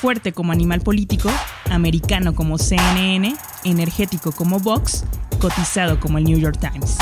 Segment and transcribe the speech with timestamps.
[0.00, 1.30] Fuerte como animal político,
[1.70, 5.04] americano como CNN, energético como Vox,
[5.40, 6.98] cotizado como el New York Times.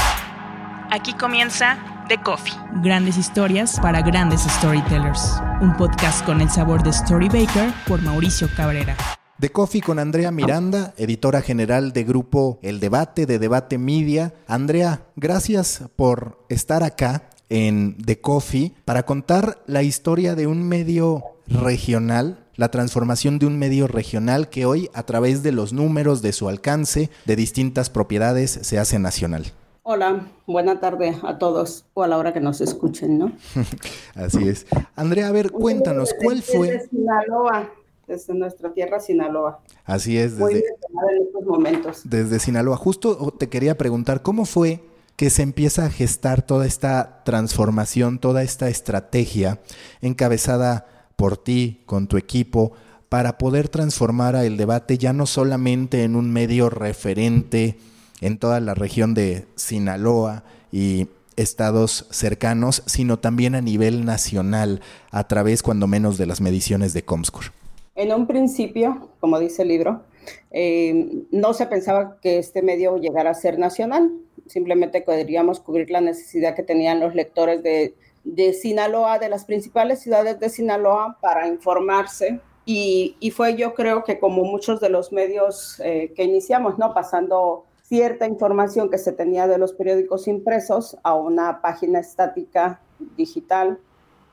[0.93, 1.77] Aquí comienza
[2.09, 2.55] The Coffee.
[2.85, 5.35] Grandes historias para grandes storytellers.
[5.61, 8.97] Un podcast con el sabor de Story Baker por Mauricio Cabrera.
[9.41, 14.35] The Coffee con Andrea Miranda, editora general de grupo El Debate de Debate Media.
[14.47, 21.25] Andrea, gracias por estar acá en The Coffee para contar la historia de un medio
[21.49, 26.33] regional la transformación de un medio regional que hoy, a través de los números de
[26.33, 29.53] su alcance, de distintas propiedades, se hace nacional.
[29.83, 33.33] Hola, buena tarde a todos o a la hora que nos escuchen, ¿no?
[34.15, 34.67] Así es.
[34.97, 36.71] Andrea, a ver, cuéntanos, ¿cuál fue?
[36.71, 37.71] Desde Sinaloa,
[38.07, 39.61] desde nuestra tierra Sinaloa.
[39.85, 42.01] Así es, desde, en estos momentos.
[42.05, 42.79] Desde Sinaloa.
[42.79, 44.81] Justo te quería preguntar, ¿cómo fue
[45.17, 49.61] que se empieza a gestar toda esta transformación, toda esta estrategia
[50.01, 50.87] encabezada
[51.17, 52.73] por ti, con tu equipo,
[53.09, 57.77] para poder transformar a el debate ya no solamente en un medio referente
[58.21, 64.81] en toda la región de Sinaloa y estados cercanos, sino también a nivel nacional,
[65.11, 67.49] a través cuando menos de las mediciones de Comscore.
[67.97, 70.03] En un principio, como dice el libro,
[70.51, 74.11] eh, no se pensaba que este medio llegara a ser nacional,
[74.47, 77.95] simplemente podríamos cubrir la necesidad que tenían los lectores de
[78.25, 82.41] de Sinaloa, de las principales ciudades de Sinaloa, para informarse.
[82.67, 86.95] Y, fue yo creo que como muchos de los medios eh, que iniciamos, ¿no?
[86.95, 92.81] Pasando cierta información que se tenía de los periódicos impresos a una página estática
[93.17, 93.79] digital,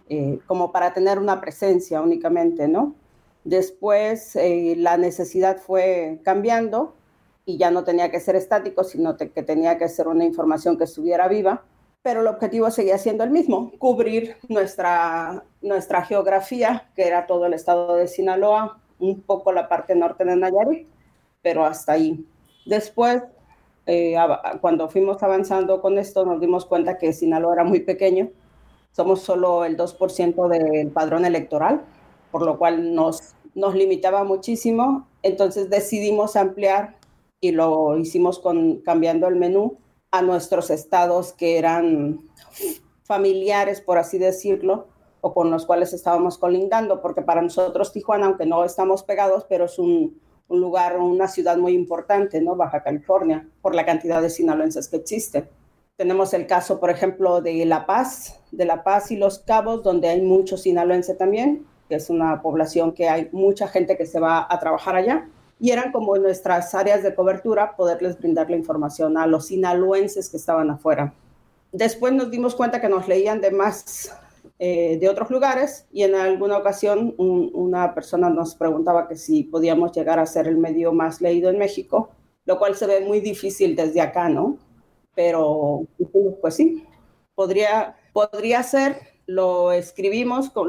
[0.08, 2.96] eh, como para tener una presencia únicamente, ¿no?
[3.44, 6.96] Después eh, la necesidad fue cambiando
[7.46, 10.86] y ya no tenía que ser estático, sino que tenía que ser una información que
[10.86, 11.66] estuviera viva
[12.04, 17.54] pero el objetivo seguía siendo el mismo, cubrir nuestra, nuestra geografía, que era todo el
[17.54, 20.88] estado de Sinaloa, un poco la parte norte de Nayarit,
[21.42, 22.26] pero hasta ahí.
[22.66, 23.24] Después,
[23.86, 24.16] eh,
[24.62, 28.30] cuando fuimos avanzando con esto, nos dimos cuenta que Sinaloa era muy pequeño,
[28.92, 31.82] somos solo el 2% del padrón electoral,
[32.32, 36.96] por lo cual nos, nos limitaba muchísimo, entonces decidimos ampliar
[37.40, 39.78] y lo hicimos con, cambiando el menú
[40.12, 42.20] a nuestros estados que eran
[43.04, 44.88] familiares, por así decirlo,
[45.22, 49.66] o con los cuales estábamos colindando, porque para nosotros Tijuana, aunque no estamos pegados, pero
[49.66, 52.58] es un, lugar, una ciudad muy importante, ¿no?
[52.58, 55.48] Baja California, por la cantidad de sinaloenses que existe.
[55.96, 60.10] Tenemos el caso, por ejemplo, de La Paz, de La Paz y Los Cabos, donde
[60.10, 64.46] hay muchos sinaloenses también, que es una población que hay mucha gente que se va
[64.50, 65.30] a trabajar allá
[65.62, 70.38] y eran como nuestras áreas de cobertura poderles brindar la información a los sinaloenses que
[70.38, 71.14] estaban afuera.
[71.72, 74.12] Después nos dimos cuenta que nos leían de más
[74.58, 79.92] eh, de otros lugares y en alguna ocasión una persona nos preguntaba que si podíamos
[79.92, 82.10] llegar a ser el medio más leído en México,
[82.46, 84.58] lo cual se ve muy difícil desde acá, ¿no?
[85.14, 85.86] Pero
[86.42, 86.88] pues sí,
[87.36, 88.98] podría, podría ser,
[89.28, 90.66] lo escribimos, lo,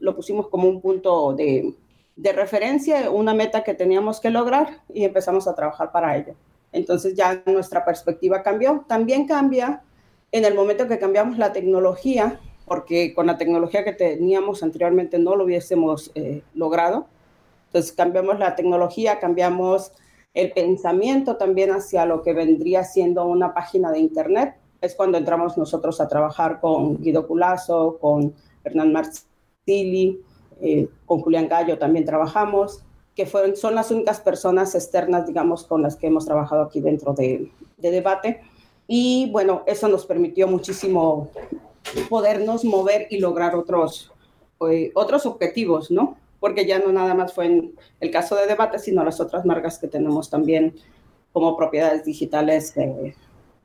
[0.00, 1.74] lo pusimos como un punto de,
[2.20, 6.34] de referencia, una meta que teníamos que lograr y empezamos a trabajar para ello.
[6.70, 8.84] Entonces ya nuestra perspectiva cambió.
[8.86, 9.82] También cambia
[10.30, 15.34] en el momento que cambiamos la tecnología, porque con la tecnología que teníamos anteriormente no
[15.34, 17.06] lo hubiésemos eh, logrado.
[17.68, 19.92] Entonces cambiamos la tecnología, cambiamos
[20.34, 24.56] el pensamiento también hacia lo que vendría siendo una página de Internet.
[24.82, 30.20] Es cuando entramos nosotros a trabajar con Guido Culazo, con Hernán Marzilli,
[30.62, 32.82] eh, con Julián Gallo también trabajamos,
[33.14, 37.12] que fueron, son las únicas personas externas, digamos, con las que hemos trabajado aquí dentro
[37.12, 38.42] de, debate.
[38.86, 41.30] Y bueno, eso nos permitió muchísimo
[42.08, 44.12] podernos mover y lograr otros,
[44.68, 46.16] eh, otros objetivos, ¿no?
[46.40, 49.78] Porque ya no nada más fue en el caso de debate, sino las otras marcas
[49.78, 50.74] que tenemos también
[51.32, 53.14] como propiedades digitales, eh,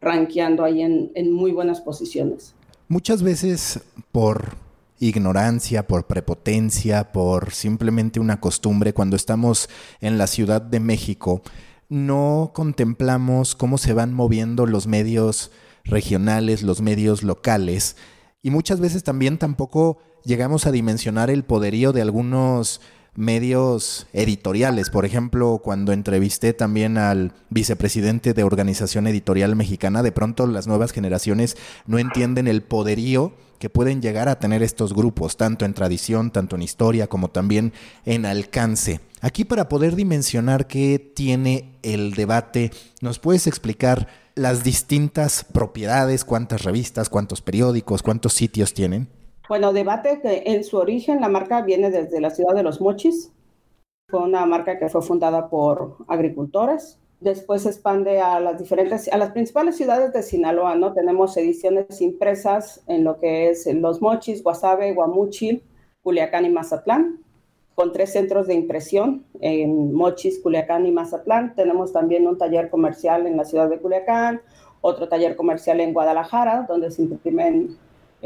[0.02, 2.54] rankeando ahí en, en muy buenas posiciones.
[2.88, 3.80] Muchas veces
[4.12, 4.65] por
[5.00, 9.70] ignorancia, por prepotencia, por simplemente una costumbre, cuando estamos
[10.02, 11.42] en la Ciudad de México,
[11.90, 15.52] no contemplamos cómo se van moviendo los medios
[15.84, 17.96] regionales, los medios locales,
[18.42, 22.80] y muchas veces también tampoco llegamos a dimensionar el poderío de algunos
[23.16, 24.90] medios editoriales.
[24.90, 30.92] Por ejemplo, cuando entrevisté también al vicepresidente de Organización Editorial Mexicana, de pronto las nuevas
[30.92, 31.58] generaciones
[31.88, 36.56] no entienden el poderío que pueden llegar a tener estos grupos, tanto en tradición, tanto
[36.56, 37.74] en historia, como también
[38.06, 39.00] en alcance.
[39.22, 42.72] Aquí para poder dimensionar qué tiene el debate,
[43.02, 49.08] ¿nos puedes explicar las distintas propiedades, cuántas revistas, cuántos periódicos, cuántos sitios tienen?
[49.48, 53.32] Bueno, debate que en su origen la marca viene desde la ciudad de Los Mochis,
[54.10, 57.00] fue una marca que fue fundada por agricultores.
[57.20, 60.94] Después se expande a las diferentes, a las principales ciudades de Sinaloa, ¿no?
[60.94, 65.64] Tenemos ediciones impresas en lo que es Los Mochis, Guasave, Guamuchil,
[66.02, 67.20] Culiacán y Mazatlán,
[67.76, 71.56] con tres centros de impresión en Mochis, Culiacán y Mazatlán.
[71.56, 74.42] Tenemos también un taller comercial en la ciudad de Culiacán,
[74.82, 77.78] otro taller comercial en Guadalajara, donde se imprimen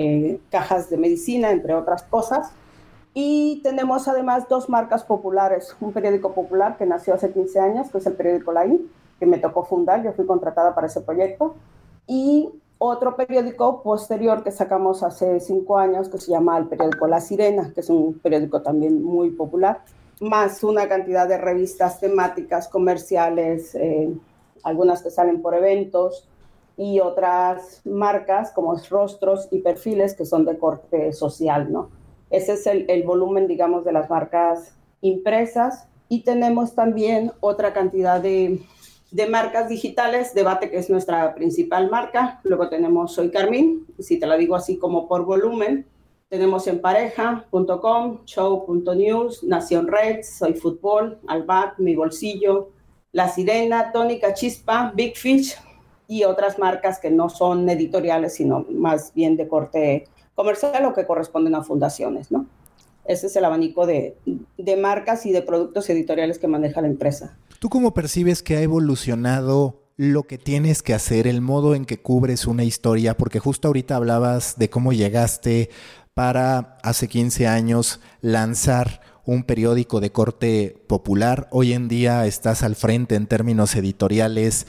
[0.01, 2.53] eh, cajas de medicina, entre otras cosas.
[3.13, 7.97] Y tenemos además dos marcas populares, un periódico popular que nació hace 15 años, que
[7.97, 8.65] es el periódico La
[9.19, 11.55] que me tocó fundar, yo fui contratada para ese proyecto,
[12.07, 17.19] y otro periódico posterior que sacamos hace cinco años, que se llama el periódico La
[17.19, 19.81] Sirena, que es un periódico también muy popular,
[20.21, 24.13] más una cantidad de revistas temáticas, comerciales, eh,
[24.63, 26.29] algunas que salen por eventos,
[26.79, 31.89] y otras marcas como rostros y perfiles que son de corte social, ¿no?
[32.29, 35.89] Ese es el, volumen, digamos, de las marcas impresas.
[36.07, 38.61] Y tenemos también otra cantidad de,
[39.29, 42.39] marcas digitales, Debate, que es nuestra principal marca.
[42.43, 45.85] Luego tenemos Soy Carmín, si te la digo así como por volumen.
[46.29, 52.69] Tenemos en pareja.com, show.news, Nación Red, Soy Fútbol, Albat, Mi Bolsillo,
[53.11, 55.57] La Sirena, Tónica Chispa, Big Fish
[56.09, 61.05] y otras marcas que no son editoriales, sino más bien de corte comercial o que
[61.05, 62.47] corresponden a fundaciones, ¿no?
[63.05, 64.17] Ese es el abanico de,
[64.57, 67.37] de marcas y de productos editoriales que maneja la empresa.
[67.59, 72.01] ¿Tú cómo percibes que ha evolucionado lo que tienes que hacer, el modo en que
[72.01, 75.69] cubres una historia, porque justo ahorita hablabas de cómo llegaste
[76.15, 81.47] para hace 15 años lanzar un periódico de corte popular.
[81.51, 84.65] Hoy en día estás al frente en términos editoriales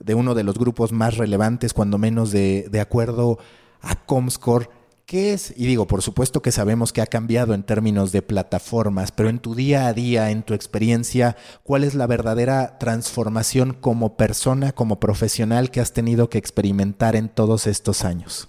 [0.00, 3.38] de uno de los grupos más relevantes, cuando menos de, de acuerdo
[3.80, 4.68] a Comscore.
[5.06, 5.52] ¿Qué es?
[5.56, 9.40] Y digo, por supuesto que sabemos que ha cambiado en términos de plataformas, pero en
[9.40, 15.00] tu día a día, en tu experiencia, ¿cuál es la verdadera transformación como persona, como
[15.00, 18.48] profesional que has tenido que experimentar en todos estos años?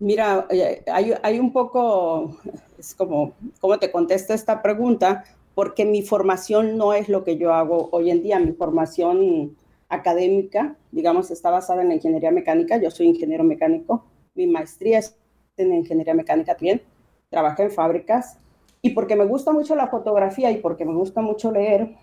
[0.00, 2.36] Mira, eh, hay, un poco,
[2.78, 5.24] es como, ¿cómo te contesto esta pregunta?
[5.54, 8.40] Porque mi formación no es lo que yo hago hoy en día.
[8.40, 9.54] Mi formación
[9.90, 12.78] académica, digamos, está basada en la ingeniería mecánica.
[12.78, 14.06] Yo soy ingeniero mecánico.
[14.34, 15.16] Mi maestría es
[15.56, 16.82] en ingeniería mecánica también,
[17.28, 18.38] trabajé en fábricas
[18.82, 21.94] y porque me gusta mucho la fotografía y porque me gusta mucho leer,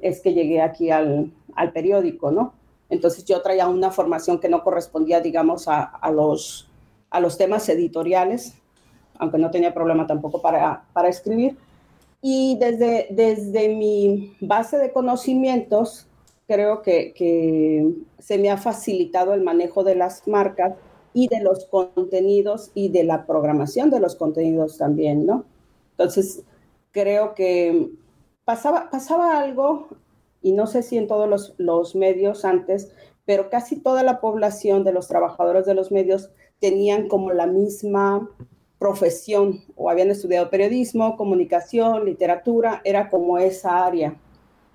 [0.00, 2.54] es que llegué aquí al, al periódico, ¿no?
[2.88, 6.70] Entonces yo traía una formación que no correspondía, digamos, a, a, los,
[7.10, 8.54] a los temas editoriales,
[9.18, 11.56] aunque no tenía problema tampoco para, para escribir.
[12.22, 16.06] Y desde, desde mi base de conocimientos,
[16.50, 20.74] creo que, que se me ha facilitado el manejo de las marcas
[21.14, 25.44] y de los contenidos y de la programación de los contenidos también, ¿no?
[25.92, 26.42] Entonces,
[26.90, 27.92] creo que
[28.44, 29.90] pasaba, pasaba algo,
[30.42, 32.92] y no sé si en todos los, los medios antes,
[33.24, 38.28] pero casi toda la población de los trabajadores de los medios tenían como la misma
[38.80, 44.16] profesión o habían estudiado periodismo, comunicación, literatura, era como esa área.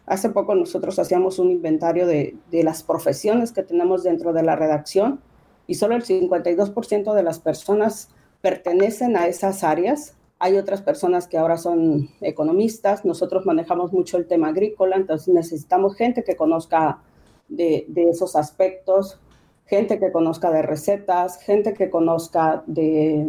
[0.06, 4.56] Hace poco nosotros hacíamos un inventario de, de las profesiones que tenemos dentro de la
[4.56, 5.20] redacción
[5.68, 8.10] y solo el 52% de las personas
[8.42, 10.16] pertenecen a esas áreas.
[10.38, 15.96] Hay otras personas que ahora son economistas, nosotros manejamos mucho el tema agrícola, entonces necesitamos
[15.96, 17.00] gente que conozca
[17.48, 19.20] de, esos aspectos,
[19.66, 23.28] gente que conozca de recetas, gente que conozca de,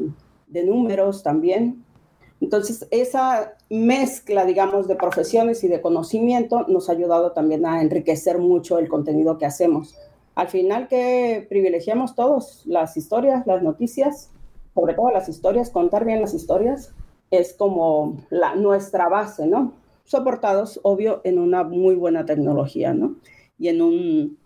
[0.48, 1.85] de números también.
[2.40, 8.38] Entonces, esa mezcla, digamos, de profesiones y de conocimiento nos ha ayudado también a enriquecer
[8.38, 9.94] mucho el contenido que hacemos
[10.36, 14.30] al final que privilegiamos todos las historias, las noticias,
[14.74, 16.92] sobre todo las historias, contar bien las historias,
[17.30, 19.72] es como la, nuestra base, ¿no?
[20.04, 23.16] Soportados, obvio, en una muy buena tecnología, ¿no?
[23.58, 24.36] Y en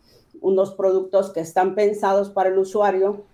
[0.40, 3.24] unos productos que están pensados para el usuario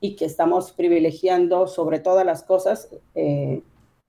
[0.00, 3.62] y que estamos privilegiando sobre todas las cosas eh,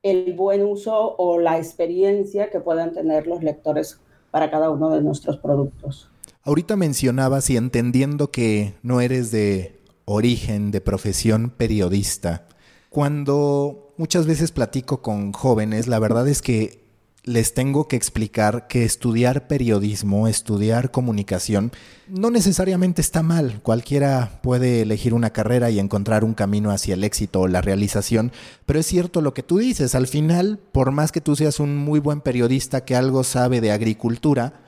[0.04, 4.00] el buen uso o la experiencia que puedan tener los lectores
[4.32, 6.10] para cada uno de nuestros productos.
[6.44, 12.48] Ahorita mencionabas y entendiendo que no eres de origen, de profesión periodista,
[12.90, 16.87] cuando muchas veces platico con jóvenes, la verdad es que
[17.28, 21.74] les tengo que explicar que estudiar periodismo, estudiar comunicación,
[22.08, 23.60] no necesariamente está mal.
[23.62, 28.32] Cualquiera puede elegir una carrera y encontrar un camino hacia el éxito o la realización,
[28.66, 31.76] pero es cierto lo que tú dices, al final, por más que tú seas un
[31.76, 34.62] muy buen periodista que algo sabe de agricultura,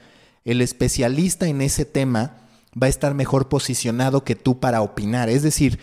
[0.43, 5.29] el especialista en ese tema va a estar mejor posicionado que tú para opinar.
[5.29, 5.79] Es decir,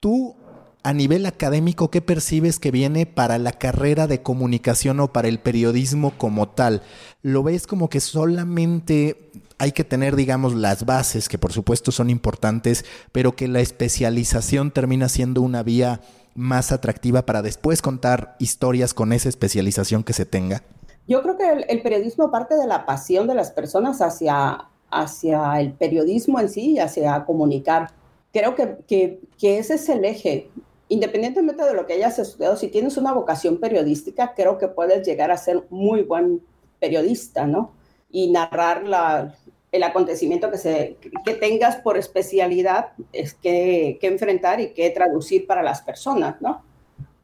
[0.00, 0.34] tú
[0.82, 5.40] a nivel académico, ¿qué percibes que viene para la carrera de comunicación o para el
[5.40, 6.82] periodismo como tal?
[7.22, 12.10] ¿Lo ves como que solamente hay que tener, digamos, las bases, que por supuesto son
[12.10, 16.00] importantes, pero que la especialización termina siendo una vía
[16.34, 20.62] más atractiva para después contar historias con esa especialización que se tenga?
[21.08, 25.72] Yo creo que el, periodismo parte de la pasión de las personas hacia, hacia el
[25.72, 27.90] periodismo en sí y hacia comunicar.
[28.38, 30.50] Creo que, que, que ese es el eje
[30.88, 35.30] independientemente de lo que hayas estudiado, si tienes una vocación periodística, creo que puedes llegar
[35.30, 36.42] a ser muy buen
[36.80, 37.72] periodista, ¿no?
[38.10, 39.34] Y narrar la,
[39.70, 45.46] el acontecimiento que, se, que tengas por especialidad es que, que, enfrentar y que traducir
[45.46, 46.62] para las personas, ¿no?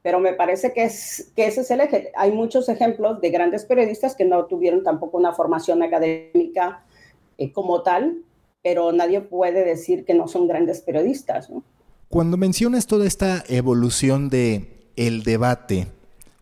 [0.02, 2.12] Pero me parece que, es, que ese es el eje.
[2.16, 6.84] Hay muchos ejemplos de grandes periodistas que no tuvieron tampoco una formación académica
[7.38, 8.18] eh, como tal,
[8.64, 11.62] pero nadie puede decir que no son grandes periodistas, ¿no?
[12.08, 15.88] Cuando mencionas toda esta evolución de el debate,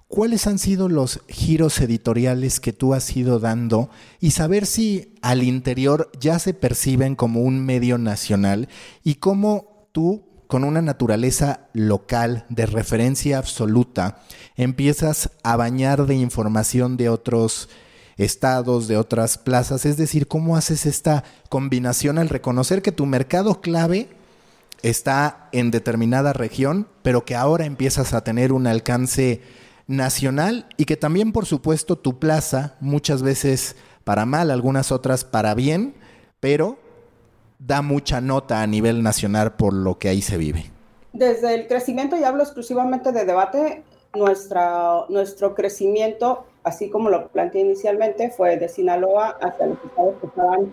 [0.06, 5.42] ¿cuáles han sido los giros editoriales que tú has ido dando y saber si al
[5.42, 8.68] interior ya se perciben como un medio nacional
[9.02, 14.22] y cómo tú con una naturaleza local de referencia absoluta
[14.54, 17.68] empiezas a bañar de información de otros
[18.24, 23.60] estados, de otras plazas, es decir, cómo haces esta combinación al reconocer que tu mercado
[23.60, 24.08] clave
[24.82, 29.40] está en determinada región, pero que ahora empiezas a tener un alcance
[29.86, 35.54] nacional y que también, por supuesto, tu plaza, muchas veces para mal, algunas otras para
[35.54, 35.94] bien,
[36.40, 36.78] pero
[37.58, 40.70] da mucha nota a nivel nacional por lo que ahí se vive.
[41.12, 47.62] Desde el crecimiento, y hablo exclusivamente de debate, nuestra, nuestro crecimiento, así como lo planteé
[47.62, 50.72] inicialmente, fue de Sinaloa hacia los estados que estaban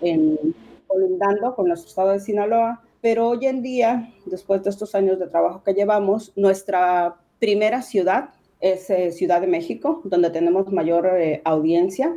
[0.00, 0.54] en,
[0.86, 5.26] colindando con nuestro estado de Sinaloa, pero hoy en día, después de estos años de
[5.26, 11.42] trabajo que llevamos, nuestra primera ciudad es eh, Ciudad de México, donde tenemos mayor eh,
[11.44, 12.14] audiencia.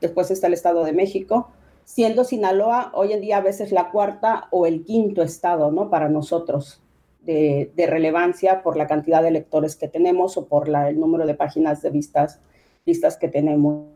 [0.00, 1.50] Después está el Estado de México,
[1.84, 5.90] siendo Sinaloa hoy en día a veces la cuarta o el quinto estado, ¿no?
[5.90, 6.82] Para nosotros
[7.24, 11.82] de, relevancia por la cantidad de lectores que tenemos o por el número de páginas
[11.82, 12.40] de vistas,
[12.84, 13.86] vistas que tenemos,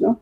[0.00, 0.18] ¿no?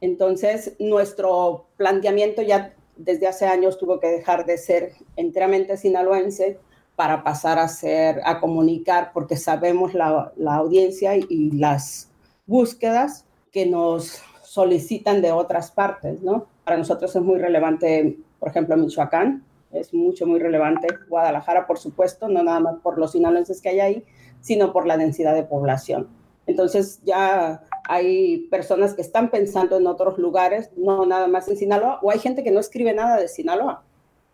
[0.00, 6.58] Entonces, nuestro planteamiento ya desde hace años tuvo que dejar de ser enteramente sinaloense
[6.96, 12.10] para pasar a ser, a comunicar, porque sabemos la, audiencia y, las
[12.46, 16.46] búsquedas que nos solicitan de otras partes, ¿no?
[16.64, 20.88] Para nosotros es muy relevante, por ejemplo, Michoacán, es mucho, muy relevante.
[21.08, 24.04] Guadalajara, por supuesto, no nada más por los sinaloenses que hay ahí,
[24.40, 26.08] sino por la densidad de población.
[26.46, 31.98] Entonces ya hay personas que están pensando en otros lugares, no nada más en Sinaloa,
[32.02, 33.84] o hay gente que no escribe nada de Sinaloa,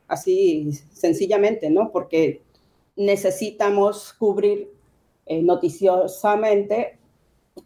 [0.08, 1.90] así sencillamente, ¿no?
[1.90, 2.42] Porque
[2.96, 4.70] necesitamos cubrir
[5.26, 6.98] eh, noticiosamente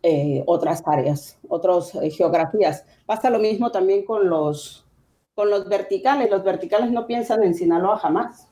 [0.03, 2.85] eh, otras áreas, otras eh, geografías.
[3.07, 4.87] Pasa lo mismo también con los,
[5.35, 6.31] con los verticales.
[6.31, 8.49] Los verticales no piensan en Sinaloa jamás.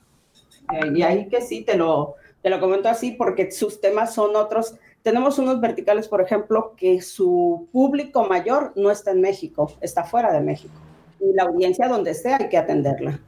[0.95, 4.77] y ahí que sí, te lo, te lo comento así porque sus temas son otros
[5.05, 10.33] tenemos unos verticales, por ejemplo, que su público mayor no está en México, está fuera
[10.33, 10.75] de México.
[11.21, 13.21] Y la audiencia donde sea hay que atenderla.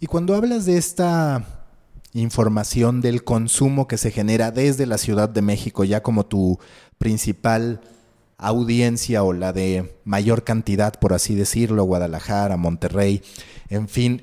[0.00, 1.44] Y cuando hablas de esta
[2.14, 6.58] información del consumo que se genera desde la Ciudad de México, ya como tu
[6.98, 7.80] principal
[8.36, 13.22] audiencia o la de mayor cantidad, por así decirlo, Guadalajara, Monterrey,
[13.68, 14.22] en fin,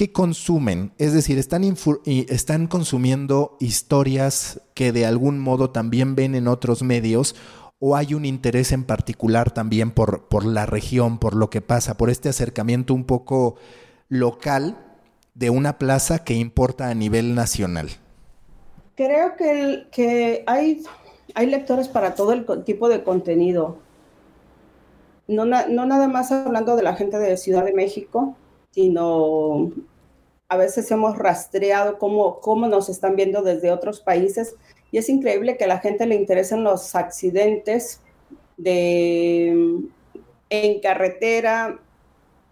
[0.00, 0.92] ¿qué consumen?
[0.96, 1.62] Es decir, están,
[2.06, 7.36] están consumiendo historias que de algún modo también ven en otros medios
[7.80, 11.98] o hay un interés en particular también por, por la región, por lo que pasa,
[11.98, 13.56] por este acercamiento un poco
[14.08, 14.78] local
[15.34, 17.90] de una plaza que importa a nivel nacional?
[18.94, 20.82] Creo que, que hay,
[21.34, 23.76] hay lectores para todo el tipo de contenido.
[25.28, 28.34] No, no nada más hablando de la gente de Ciudad de México,
[28.70, 29.72] sino
[30.50, 34.56] a veces hemos rastreado cómo, cómo nos están viendo desde otros países
[34.90, 38.00] y es increíble que a la gente le interesen los accidentes
[38.56, 39.78] de,
[40.50, 41.78] en carretera,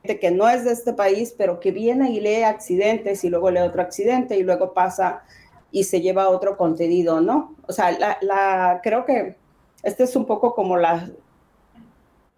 [0.05, 3.50] de que no es de este país, pero que viene y lee accidentes y luego
[3.50, 5.25] lee otro accidente y luego pasa
[5.73, 7.57] y se lleva otro contenido, ¿no?
[7.67, 7.90] O sea,
[8.21, 9.35] la, creo que
[9.83, 11.11] este es un poco como la,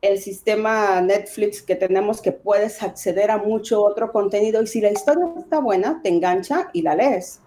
[0.02, 4.90] el sistema Netflix que tenemos que puedes acceder a mucho otro contenido y si la
[4.90, 7.40] historia está buena, te engancha y la lees,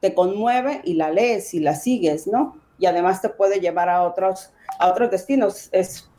[0.00, 2.56] te conmueve y la lees y la sigues, ¿no?
[2.78, 5.68] Y además te puede llevar a otros, a otros destinos.
[5.70, 6.10] Es,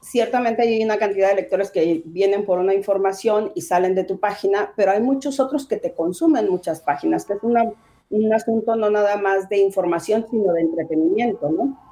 [0.00, 4.18] ciertamente hay una cantidad de lectores que vienen por una información y salen de tu
[4.18, 8.88] página, pero hay muchos otros que te consumen muchas páginas, que es un asunto no
[8.88, 11.91] nada más de información, sino de entretenimiento, ¿no?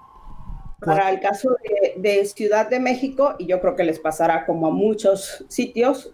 [0.85, 1.57] Para el caso
[1.97, 6.13] de, Ciudad de México, y yo creo que les pasará como a muchos sitios,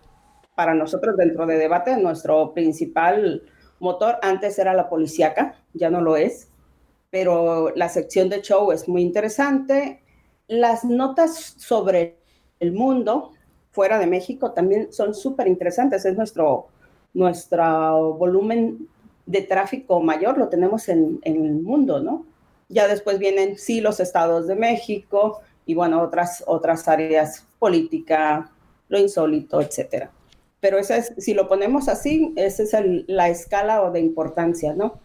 [0.57, 3.43] para nosotros dentro de debate, nuestro principal
[3.79, 6.49] motor antes era la policíaca, ya no lo es,
[7.11, 10.03] pero la sección de show es muy interesante.
[10.49, 12.19] Las notas sobre
[12.59, 13.33] el mundo
[13.71, 16.69] fuera de México también son súper interesantes, es nuestro,
[17.15, 18.89] nuestro volumen
[19.27, 22.25] de tráfico mayor, lo tenemos en, en el mundo, ¿no?
[22.69, 28.51] Ya después vienen, sí, los estados de México y, bueno, otras, otras áreas, política,
[28.89, 30.11] lo insólito, etcétera.
[30.61, 32.75] Pero esa es, si lo ponemos así, esa es
[33.07, 34.99] la escala o de importancia, ¿no?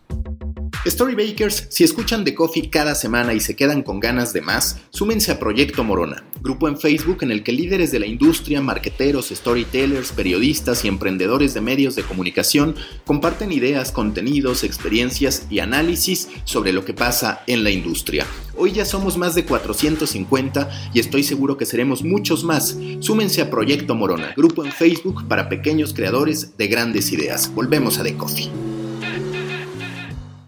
[0.84, 5.32] Storybakers, si escuchan The Coffee cada semana y se quedan con ganas de más, súmense
[5.32, 10.12] a Proyecto Morona, grupo en Facebook en el que líderes de la industria, marqueteros, storytellers,
[10.12, 16.84] periodistas y emprendedores de medios de comunicación comparten ideas, contenidos, experiencias y análisis sobre lo
[16.84, 18.26] que pasa en la industria.
[18.58, 22.76] Hoy ya somos más de 450 y estoy seguro que seremos muchos más.
[23.02, 27.54] Súmense a Proyecto Morona, grupo en Facebook para pequeños creadores de grandes ideas.
[27.54, 28.71] Volvemos a The Coffee.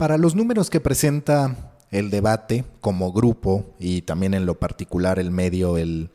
[0.03, 1.55] Para los números que presenta
[1.89, 6.09] el debate como grupo y también en lo particular el medio, el,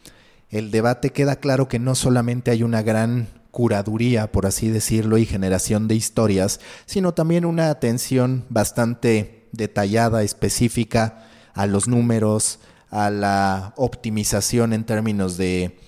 [0.50, 5.24] el debate queda claro que no solamente hay una gran curaduría, por así decirlo, y
[5.24, 12.58] generación de historias, sino también una atención bastante detallada, específica a los números,
[12.90, 15.78] a la optimización en términos de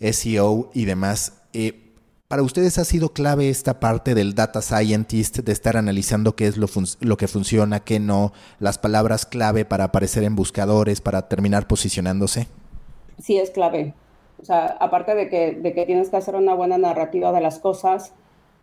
[0.00, 1.34] SEO y demás.
[1.52, 1.85] Eh,
[2.28, 6.56] para ustedes ha sido clave esta parte del data scientist, de estar analizando qué es
[6.56, 6.66] lo,
[7.00, 12.48] lo, que funciona, qué no, las palabras clave para aparecer en buscadores, para terminar posicionándose.
[13.22, 13.94] Sí, es clave.
[14.40, 17.58] O sea, aparte de que, de que tienes que hacer una buena narrativa de las
[17.58, 18.12] cosas,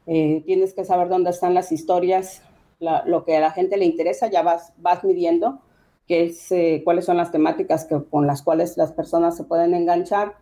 [0.08, 2.42] eh, tienes que saber dónde están las historias,
[2.80, 5.62] lo que a la gente le interesa, ya vas, vas midiendo
[6.06, 9.74] qué es, eh, cuáles son las temáticas que, con las cuales las personas se pueden
[9.74, 10.36] enganchar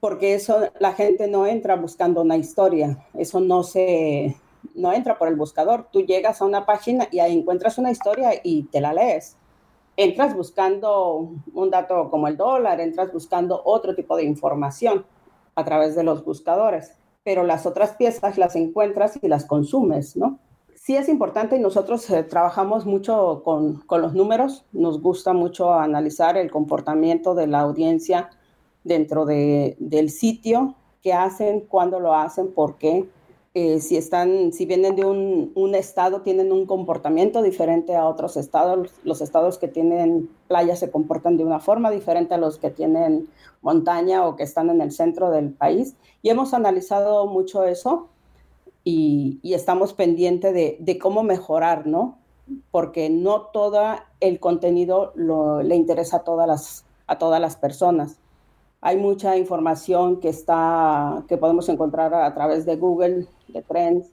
[0.00, 4.36] porque eso la gente no entra buscando una historia, eso no se
[4.74, 5.88] no entra por el buscador.
[5.92, 9.36] Tú llegas a una página y ahí encuentras una historia y te la lees.
[9.96, 15.04] Entras buscando un dato como el dólar, entras buscando otro tipo de información
[15.54, 16.92] a través de los buscadores,
[17.24, 20.38] pero las otras piezas las encuentras y las consumes, ¿no?
[20.74, 25.74] Sí es importante y nosotros eh, trabajamos mucho con, con los números, nos gusta mucho
[25.74, 28.30] analizar el comportamiento de la audiencia
[28.88, 33.08] dentro de, del sitio, qué hacen, cuándo lo hacen, por qué.
[33.54, 38.36] Eh, si están, si vienen de un, un, estado, tienen un comportamiento diferente a otros
[38.36, 38.90] estados.
[39.04, 43.28] Los estados que tienen playa se comportan de una forma diferente a los que tienen
[43.62, 45.96] montaña o que están en el centro del país.
[46.22, 48.08] Y hemos analizado mucho eso
[48.84, 52.18] y, y estamos pendientes de, de, cómo mejorar, ¿no?
[52.70, 53.82] Porque no todo
[54.20, 58.18] el contenido lo, le interesa a todas las, a todas las personas.
[58.80, 64.10] Hay mucha información que está, que podemos encontrar a través de Google, de Trends,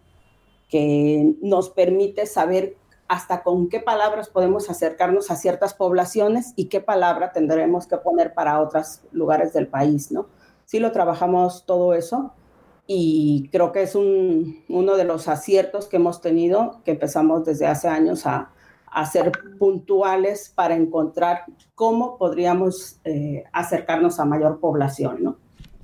[0.70, 2.76] que nos permite saber
[3.08, 8.34] hasta con qué palabras podemos acercarnos a ciertas poblaciones y qué palabra tendremos que poner
[8.34, 10.28] para otros lugares del país, ¿no?
[10.66, 12.34] Sí lo trabajamos todo eso
[12.88, 17.68] y creo que es un, uno de los aciertos que hemos tenido, que empezamos desde
[17.68, 18.55] hace años a,
[18.96, 21.44] a ser puntuales para encontrar
[21.76, 25.38] cómo podríamos eh, acercarnos a mayor población, ¿no?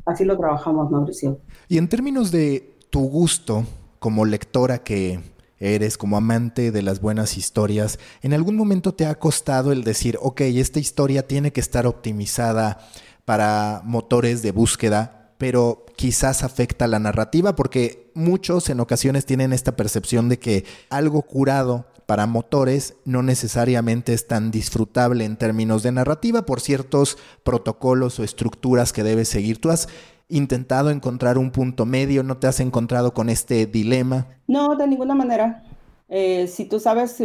[0.05, 1.37] Así lo trabajamos, Mauricio.
[1.67, 3.65] Y en términos de tu gusto
[3.99, 5.19] como lectora que
[5.59, 10.17] eres, como amante de las buenas historias, ¿en algún momento te ha costado el decir,
[10.21, 12.79] ok, esta historia tiene que estar optimizada
[13.25, 17.57] para motores de búsqueda, pero quizás afecta la narrativa?
[17.57, 24.11] Porque muchos en ocasiones tienen esta percepción de que algo curado para motores no necesariamente
[24.11, 29.61] es tan disfrutable en términos de narrativa por ciertos protocolos o estructuras que debes seguir.
[29.61, 29.87] ¿Tú has
[30.27, 32.21] intentado encontrar un punto medio?
[32.23, 34.27] ¿No te has encontrado con este dilema?
[34.45, 35.63] No, de ninguna manera.
[36.09, 37.15] Eh, si tú sabes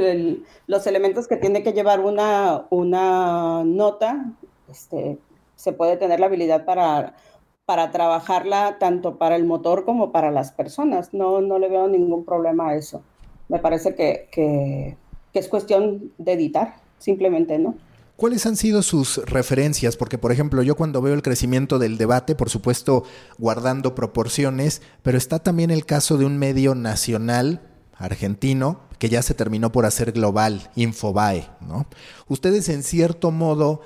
[0.68, 4.34] los elementos que tiene que llevar una, una nota,
[4.70, 5.18] este,
[5.56, 7.16] se puede tener la habilidad para,
[7.64, 11.12] para trabajarla tanto para el motor como para las personas.
[11.12, 13.02] No, no le veo ningún problema a eso
[13.48, 14.96] me parece que,
[15.32, 17.74] es cuestión de editar, simplemente, ¿no?
[18.16, 19.98] ¿Cuáles han sido sus referencias?
[19.98, 23.04] Porque, por ejemplo, yo cuando veo el crecimiento del debate, por supuesto,
[23.36, 27.60] guardando proporciones, pero está también el caso de un medio nacional
[27.98, 31.86] argentino que ya se terminó por hacer global, Infobae, ¿no?
[32.28, 33.82] Ustedes en cierto modo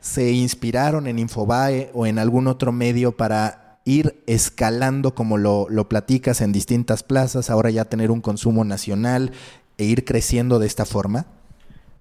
[0.00, 6.40] se inspiraron en Infobae o en algún otro medio para ir escalando como lo, platicas
[6.40, 9.32] en distintas plazas, ahora ya tener un consumo nacional.
[9.78, 11.26] e ir creciendo de esta forma?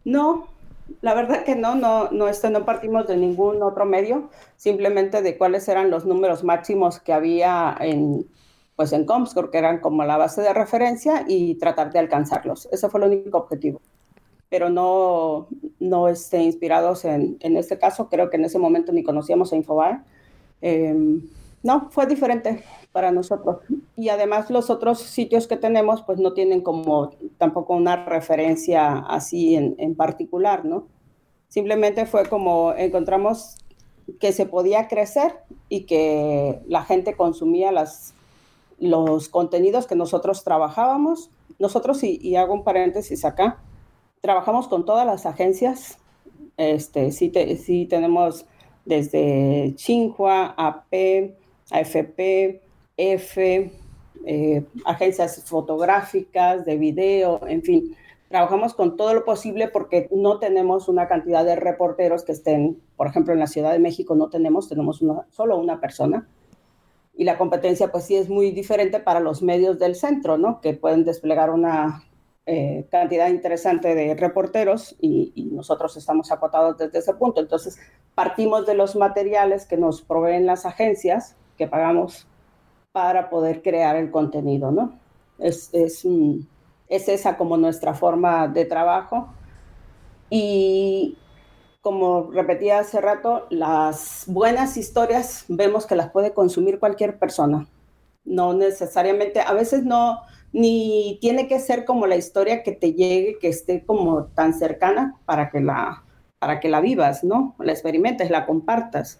[0.03, 0.47] No,
[1.01, 5.37] la verdad que no, no, no, este, no partimos de ningún otro medio, simplemente de
[5.37, 8.27] cuáles eran los números máximos que había en,
[8.75, 12.67] pues en Comscore, que eran como la base de referencia, y tratar de alcanzarlos.
[12.71, 13.81] Ese fue el único objetivo.
[14.49, 15.47] Pero no,
[15.79, 19.55] no esté inspirados en, en este caso, creo que en ese momento ni conocíamos a
[19.55, 20.03] Infobar.
[20.61, 21.21] Em,
[21.63, 23.57] no, fue diferente para nosotros.
[23.95, 29.55] Y además los otros sitios que tenemos pues no tienen como tampoco una referencia así
[29.55, 30.87] en, en particular, ¿no?
[31.47, 33.57] Simplemente fue como encontramos
[34.19, 38.13] que se podía crecer y que la gente consumía las,
[38.79, 41.29] los contenidos que nosotros trabajábamos.
[41.59, 43.59] Nosotros, y, hago un paréntesis acá,
[44.21, 45.97] trabajamos con todas las agencias.
[46.57, 47.31] Este, sí,
[47.63, 48.45] sí tenemos
[48.85, 51.35] desde Chinhua, AP,
[51.71, 52.61] AFP,
[52.97, 53.71] F,
[54.25, 57.95] eh, agencias fotográficas, de video, en fin.
[58.29, 63.07] Trabajamos con todo lo posible porque no tenemos una cantidad de reporteros que estén, por
[63.07, 66.27] ejemplo, en la Ciudad de México no tenemos, tenemos solo una persona.
[67.13, 70.61] Y la competencia pues sí es muy diferente para los medios del centro, ¿no?
[70.61, 72.03] Que pueden desplegar una
[72.45, 77.41] eh, cantidad interesante de reporteros y, y, nosotros estamos acotados desde ese punto.
[77.41, 77.79] Entonces,
[78.15, 82.25] partimos de los materiales que nos proveen las agencias que pagamos
[82.91, 84.97] para poder crear el contenido, ¿no?
[85.37, 86.07] Es, es,
[86.87, 89.27] es esa como nuestra forma de trabajo.
[90.31, 91.19] Y
[91.81, 97.67] como repetía hace rato, las buenas historias vemos que las puede consumir cualquier persona.
[98.25, 100.21] No necesariamente, a veces no,
[100.51, 105.15] ni tiene que ser como la historia que te llegue, que esté como tan cercana
[105.25, 106.05] para que la,
[106.39, 107.55] para que la vivas, ¿no?
[107.59, 109.19] La experimentes, la compartas.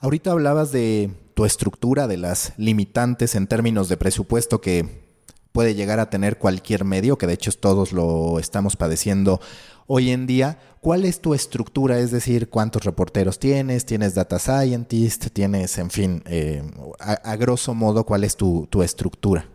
[0.00, 5.04] Ahorita hablabas de tu estructura, de las limitantes en términos de presupuesto que
[5.52, 9.38] puede llegar a tener cualquier medio, que de hecho todos lo estamos padeciendo
[9.86, 10.58] hoy en día.
[10.80, 11.98] ¿Cuál es tu estructura?
[11.98, 13.84] Es decir, ¿cuántos reporteros tienes?
[13.84, 15.26] ¿Tienes data scientist?
[15.34, 16.62] ¿Tienes, en fin, eh,
[16.98, 19.46] a, grosso modo, cuál es tu, tu estructura?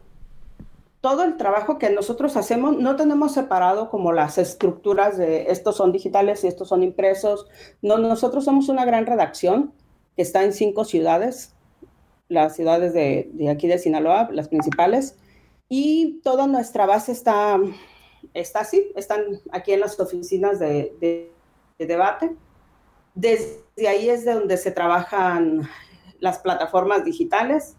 [1.01, 5.91] todo el trabajo que nosotros hacemos no tenemos separado como las estructuras de estos son
[5.91, 7.47] digitales y estos son impresos.
[7.81, 9.73] No, nosotros somos una gran redacción
[10.15, 11.55] que está en cinco ciudades
[12.31, 15.17] las ciudades de, de, aquí de Sinaloa, las principales,
[15.67, 17.59] y toda nuestra base está,
[18.33, 21.29] está así, están aquí en las oficinas de, de,
[21.77, 22.35] de debate.
[23.15, 25.67] Desde ahí es de donde se trabajan
[26.19, 27.75] las plataformas digitales.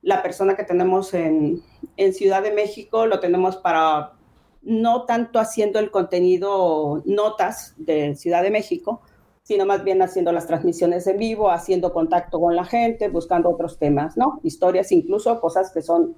[0.00, 1.62] La persona que tenemos en,
[1.98, 4.14] en Ciudad de México lo tenemos para
[4.62, 9.02] no tanto haciendo el contenido notas de Ciudad de México,
[9.44, 13.78] sino más bien haciendo las transmisiones en vivo, haciendo contacto con la gente, buscando otros
[13.78, 14.40] temas, ¿no?
[14.42, 16.16] Historias, incluso cosas que son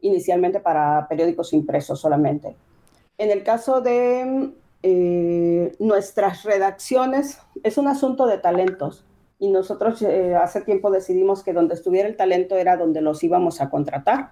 [0.00, 2.56] inicialmente para periódicos impresos solamente.
[3.18, 4.52] En el caso de
[4.84, 9.04] eh, nuestras redacciones, es un asunto de talentos
[9.40, 13.60] y nosotros eh, hace tiempo decidimos que donde estuviera el talento era donde los íbamos
[13.60, 14.30] a contratar.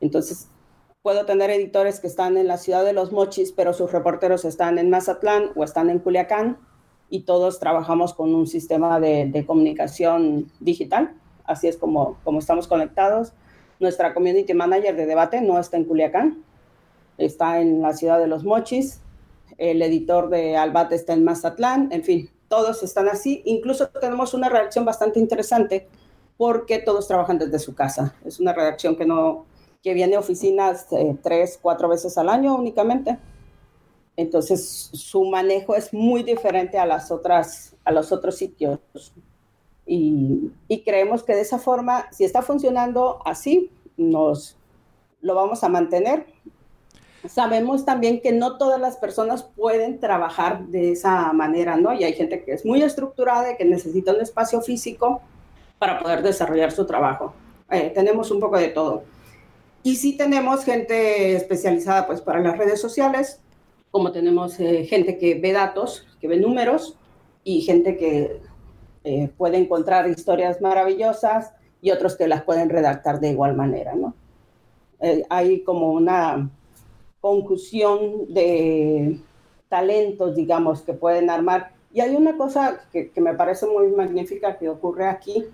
[0.00, 0.48] Entonces,
[1.02, 4.78] puedo tener editores que están en la ciudad de Los Mochis, pero sus reporteros están
[4.78, 6.58] en Mazatlán o están en Culiacán
[7.12, 11.12] y todos trabajamos con un sistema de, de, comunicación digital.
[11.44, 13.34] Así es como, como estamos conectados.
[13.80, 16.42] Nuestra community manager de debate no está en Culiacán,
[17.18, 19.02] está en la ciudad de Los Mochis.
[19.58, 21.92] El editor de Albate está en Mazatlán.
[21.92, 23.42] En fin, todos están así.
[23.44, 25.88] Incluso tenemos una redacción bastante interesante
[26.38, 28.16] porque todos trabajan desde su casa.
[28.24, 29.44] Es una redacción que no
[29.82, 33.18] que viene a oficinas eh, tres, cuatro veces al año únicamente
[34.16, 38.78] entonces, su manejo es muy diferente a, las otras, a los otros sitios.
[39.86, 44.56] Y, y, creemos que de esa forma, si está funcionando así, nos
[45.22, 46.26] lo vamos a mantener.
[47.26, 51.92] Sabemos también que no todas las personas pueden trabajar de esa manera, ¿no?
[51.94, 55.22] Y hay gente que es muy estructurada y que necesita un espacio físico
[55.78, 57.32] para poder desarrollar su trabajo.
[57.70, 59.04] Eh, tenemos un poco de todo.
[59.84, 63.40] Y sí tenemos gente especializada pues para las redes sociales,
[63.92, 66.98] como tenemos eh, gente que ve datos, que ve números,
[67.44, 68.40] y gente que
[69.04, 74.14] eh, puede encontrar historias maravillosas y otros que las pueden redactar de igual manera, ¿no?
[75.00, 76.50] Eh, hay como una
[77.20, 79.20] conjunción de
[79.68, 81.72] talentos, digamos, que pueden armar.
[81.92, 85.44] Y hay una cosa que, que me parece muy magnífica que ocurre aquí.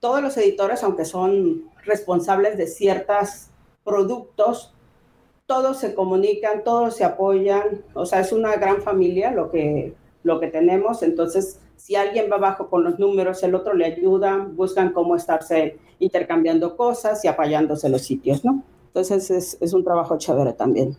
[0.00, 3.48] Todos los editores, aunque son responsables de ciertos
[3.84, 4.74] productos,
[5.46, 10.40] todos se comunican, todos se apoyan, o sea, es una gran familia lo que, lo
[10.40, 14.92] que tenemos, entonces si alguien va abajo con los números, el otro le ayuda, buscan
[14.92, 18.64] cómo estarse intercambiando cosas y apoyándose los sitios, ¿no?
[18.88, 20.96] Entonces es, es un trabajo chévere también.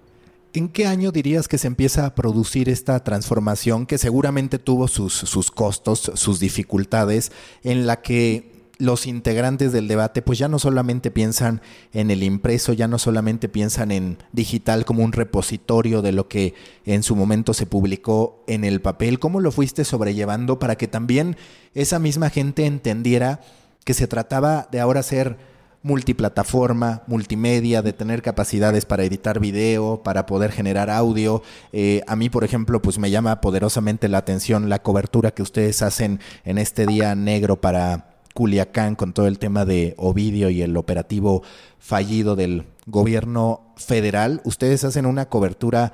[0.54, 5.14] ¿En qué año dirías que se empieza a producir esta transformación que seguramente tuvo sus,
[5.14, 7.32] sus costos, sus dificultades,
[7.64, 11.62] en la que los integrantes del debate pues ya no solamente piensan
[11.94, 16.54] en el impreso, ya no solamente piensan en digital como un repositorio de lo que
[16.86, 21.38] en su momento se publicó en el papel, ¿cómo lo fuiste sobrellevando para que también
[21.74, 23.42] esa misma gente entendiera
[23.84, 25.38] que se trataba de ahora ser
[25.84, 31.44] multiplataforma, multimedia, de tener capacidades para editar video, para poder generar audio.
[31.72, 35.82] Eh, a mí, por ejemplo, pues me llama poderosamente la atención la cobertura que ustedes
[35.82, 40.78] hacen en este día negro para Culiacán con todo el tema de Ovidio y el
[40.78, 41.42] operativo
[41.80, 44.42] fallido del gobierno federal.
[44.44, 45.94] Ustedes hacen una cobertura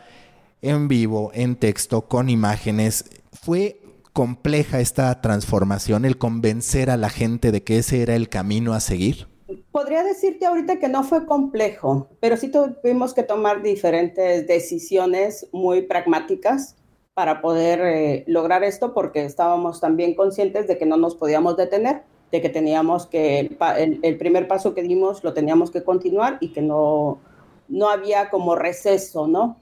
[0.61, 3.05] en vivo, en texto, con imágenes.
[3.31, 3.79] Fue
[4.11, 8.81] compleja esta transformación, el convencer a la gente de que ese era el camino a
[8.81, 9.29] seguir?
[9.71, 15.83] Podría decirte ahorita que no fue complejo, pero sí tuvimos que tomar diferentes decisiones muy
[15.83, 16.75] pragmáticas
[17.13, 22.03] para poder eh, lograr esto porque estábamos también conscientes de que no nos podíamos detener
[22.33, 23.55] de que teníamos que,
[24.01, 27.19] el, primer paso que dimos lo teníamos que continuar y que no,
[27.67, 29.59] no había como receso, ¿no?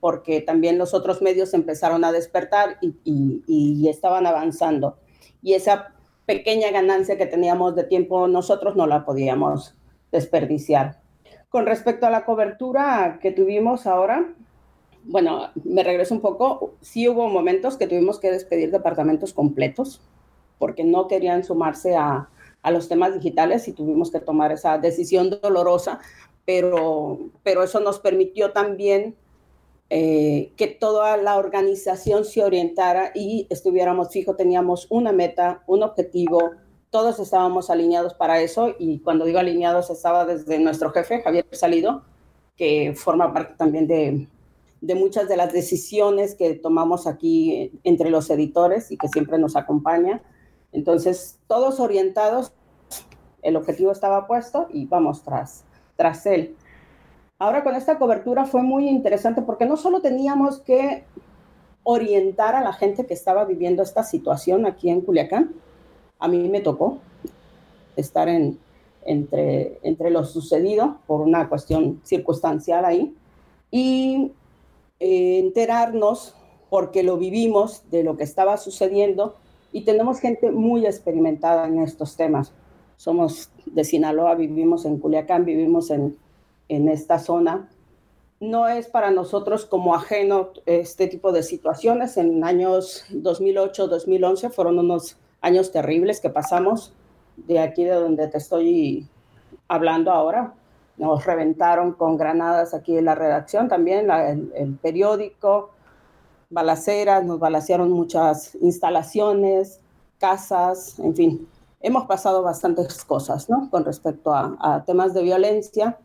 [0.00, 2.94] Porque también los otros medios empezaron a despertar y,
[3.46, 4.98] y, estaban avanzando.
[5.42, 5.94] Y esa
[6.26, 9.74] pequeña ganancia que teníamos de tiempo nosotros no la podíamos
[10.12, 11.00] desperdiciar.
[11.48, 14.30] Con respecto a la cobertura que tuvimos ahora,
[15.04, 20.02] bueno, me regreso un poco, sí hubo momentos que tuvimos que despedir departamentos completos
[20.60, 22.28] porque no querían sumarse a,
[22.70, 25.98] los temas digitales y tuvimos que tomar esa decisión dolorosa,
[26.44, 29.16] pero, pero eso nos permitió también
[29.88, 36.50] eh, que toda la organización se orientara y estuviéramos fijos, teníamos una meta, un objetivo,
[36.90, 42.02] todos estábamos alineados para eso y cuando digo alineados estaba desde nuestro jefe, Javier Salido,
[42.58, 44.28] que forma parte también de,
[44.82, 49.56] de muchas de las decisiones que tomamos aquí entre los editores y que siempre nos
[49.56, 50.20] acompaña
[50.72, 52.52] entonces, todos orientados,
[53.42, 55.64] el objetivo estaba puesto y vamos tras,
[55.96, 56.56] tras él.
[57.38, 61.04] Ahora con esta cobertura fue muy interesante porque no solo teníamos que
[61.82, 65.54] orientar a la gente que estaba viviendo esta situación aquí en Culiacán,
[66.18, 66.98] a mí me tocó
[67.96, 68.58] estar en,
[69.04, 73.14] entre, entre lo sucedido por una cuestión circunstancial ahí
[73.70, 74.32] y
[75.00, 76.34] eh, enterarnos
[76.68, 79.36] porque lo vivimos de lo que estaba sucediendo
[79.72, 82.52] y tenemos gente muy experimentada en estos temas.
[82.96, 86.16] Somos de Sinaloa, vivimos en Culiacán, vivimos en,
[86.68, 87.68] en esta zona.
[88.40, 92.16] No es para nosotros como ajeno este tipo de situaciones.
[92.16, 96.92] En años 2008, 2011 fueron unos años terribles que pasamos
[97.36, 99.06] de aquí de donde te estoy
[99.68, 100.54] hablando ahora.
[100.96, 105.70] Nos reventaron con granadas aquí en la redacción, también el, el periódico,
[106.50, 109.80] balaceras, nos balacearon muchas instalaciones,
[110.18, 111.48] casas, en fin,
[111.80, 113.70] hemos pasado bastantes cosas, ¿no?
[113.70, 115.98] Con respecto a, temas de violencia.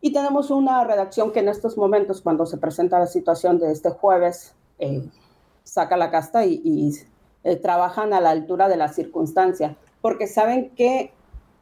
[0.00, 3.90] Y tenemos una redacción que en estos momentos, cuando se presenta la situación de este
[3.90, 5.08] jueves, eh,
[5.64, 6.92] saca la casta y,
[7.44, 11.12] eh, trabajan a la altura de la circunstancia, porque saben que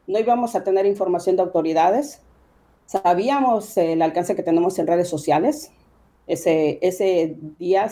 [0.07, 2.21] no íbamos a tener información de autoridades,
[2.87, 5.71] sabíamos el alcance que tenemos en redes sociales,
[6.27, 7.91] ese, ese día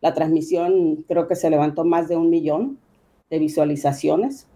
[0.00, 2.78] la transmisión creo que se levantó más de un millón
[3.30, 4.46] de visualizaciones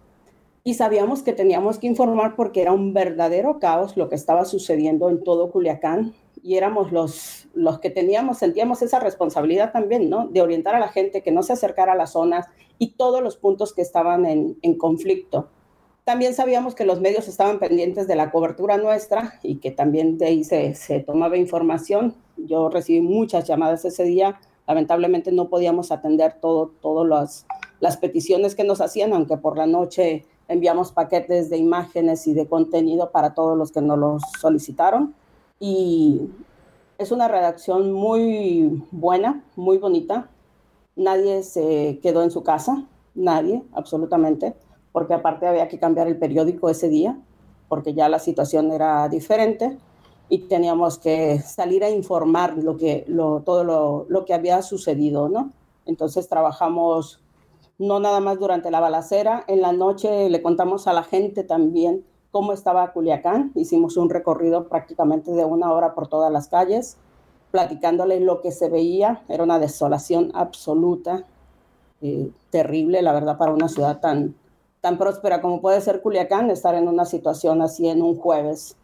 [0.66, 5.08] y sabíamos que teníamos que informar porque era un verdadero caos lo que estaba sucediendo
[5.08, 10.26] en todo Culiacán y éramos los, los que teníamos, sentíamos esa responsabilidad también, ¿no?
[10.26, 12.46] De orientar a la gente que no se acercara a las zonas
[12.78, 15.50] y todos los puntos que estaban en, en conflicto.
[16.06, 20.26] También sabíamos que los medios estaban pendientes de la cobertura nuestra y que también de
[20.26, 22.14] ahí se, se tomaba información.
[22.36, 24.38] Yo recibí muchas llamadas ese día.
[24.68, 27.46] Lamentablemente no podíamos atender todas las,
[27.80, 32.46] las peticiones que nos hacían, aunque por la noche enviamos paquetes de imágenes y de
[32.46, 35.12] contenido para todos los que nos los solicitaron.
[35.58, 36.20] Y
[36.98, 40.30] es una redacción muy buena, muy bonita.
[40.94, 44.54] Nadie se quedó en su casa, nadie, absolutamente
[44.96, 47.18] porque aparte había que cambiar el periódico ese día,
[47.68, 49.76] porque ya la situación era diferente
[50.30, 55.28] y teníamos que salir a informar lo que, lo, todo lo, lo que había sucedido,
[55.28, 55.52] ¿no?
[55.84, 57.20] Entonces trabajamos
[57.76, 62.02] no nada más durante la balacera, en la noche le contamos a la gente también
[62.30, 66.96] cómo estaba Culiacán, hicimos un recorrido prácticamente de una hora por todas las calles,
[67.50, 71.24] platicándole lo que se veía, era una desolación absoluta,
[72.00, 74.34] eh, terrible, la verdad, para una ciudad tan,
[74.86, 78.76] tan próspera como puede ser Culiacán, estar en una situación así en un jueves.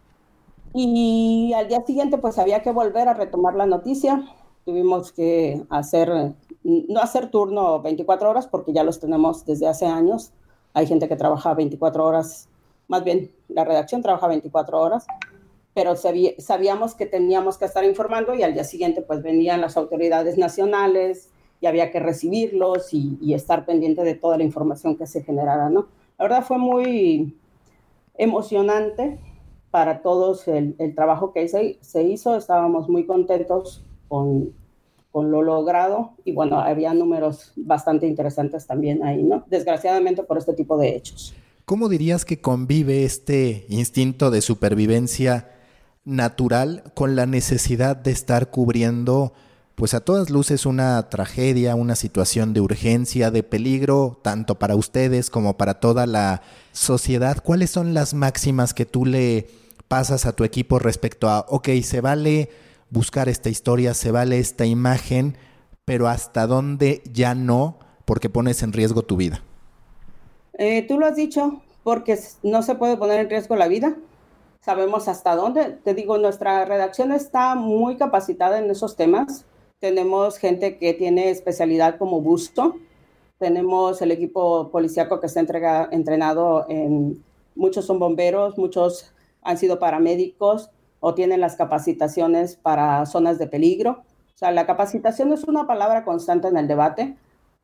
[0.74, 4.24] Y al día siguiente pues había que volver a retomar la noticia.
[4.64, 6.34] Tuvimos que hacer,
[6.64, 10.32] no hacer turno 24 horas porque ya los tenemos desde hace años.
[10.74, 12.48] Hay gente que trabaja 24 horas,
[12.88, 15.06] más bien la redacción trabaja 24 horas,
[15.72, 20.36] pero sabíamos que teníamos que estar informando y al día siguiente pues venían las autoridades
[20.36, 21.30] nacionales
[21.62, 25.86] y había que recibirlos y, estar pendiente de toda la información que se generara, ¿no?
[26.18, 27.38] La verdad fue muy
[28.16, 29.20] emocionante
[29.70, 32.36] para todos el, trabajo que se, se, hizo.
[32.36, 34.52] Estábamos muy contentos con,
[35.12, 39.44] con, lo logrado y bueno, había números bastante interesantes también ahí, ¿no?
[39.46, 41.32] Desgraciadamente por este tipo de hechos.
[41.64, 45.48] ¿Cómo dirías que convive este instinto de supervivencia
[46.04, 49.32] natural con la necesidad de estar cubriendo
[49.82, 55.28] pues a todas luces una tragedia, una situación de urgencia, de peligro, tanto para ustedes
[55.28, 57.42] como para toda la sociedad.
[57.42, 59.48] ¿Cuáles son las máximas que tú le
[59.88, 62.48] pasas a tu equipo respecto a, ok, se vale
[62.90, 65.36] buscar esta historia, se vale esta imagen,
[65.84, 69.42] pero hasta dónde ya no, porque pones en riesgo tu vida?
[70.58, 73.96] Eh, tú lo has dicho, porque no se puede poner en riesgo la vida.
[74.60, 75.76] Sabemos hasta dónde.
[75.82, 79.44] Te digo, nuestra redacción está muy capacitada en esos temas
[79.82, 82.76] tenemos gente que tiene especialidad como busto.
[83.38, 87.20] Tenemos el equipo policíaco que está entrega, entrenado en,
[87.56, 94.04] muchos son bomberos, muchos han sido paramédicos o tienen las capacitaciones para zonas de peligro.
[94.36, 97.16] O sea, la capacitación es una palabra constante en el debate.